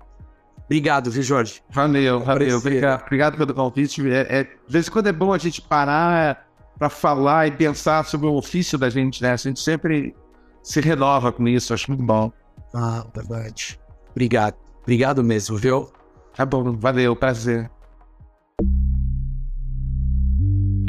Obrigado, 0.65 1.09
viu, 1.09 1.23
Jorge? 1.23 1.62
Valeu, 1.69 2.19
valeu. 2.19 2.57
Obrigado, 2.57 3.01
obrigado 3.01 3.38
pelo 3.38 3.53
convite. 3.53 4.07
É, 4.09 4.39
é, 4.39 4.43
de 4.43 4.51
vez 4.67 4.88
em 4.88 4.91
quando 4.91 5.07
é 5.07 5.12
bom 5.12 5.33
a 5.33 5.38
gente 5.38 5.62
parar 5.62 6.47
para 6.77 6.89
falar 6.89 7.47
e 7.47 7.51
pensar 7.51 8.05
sobre 8.05 8.27
o 8.27 8.35
ofício 8.35 8.77
da 8.77 8.89
gente, 8.89 9.21
né? 9.21 9.33
A 9.33 9.35
gente 9.35 9.59
sempre 9.59 10.15
se 10.62 10.79
renova 10.79 11.31
com 11.31 11.47
isso, 11.47 11.73
acho 11.73 11.89
muito 11.89 12.03
bom. 12.03 12.31
Ah, 12.73 13.05
verdade. 13.13 13.79
Obrigado. 14.12 14.55
Obrigado 14.83 15.23
mesmo, 15.23 15.57
viu? 15.57 15.91
Tá 16.35 16.45
bom, 16.45 16.77
valeu, 16.77 17.15
prazer. 17.15 17.69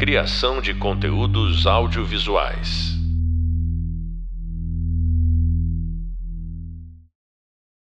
Criação 0.01 0.63
de 0.63 0.73
conteúdos 0.73 1.67
audiovisuais. 1.67 3.00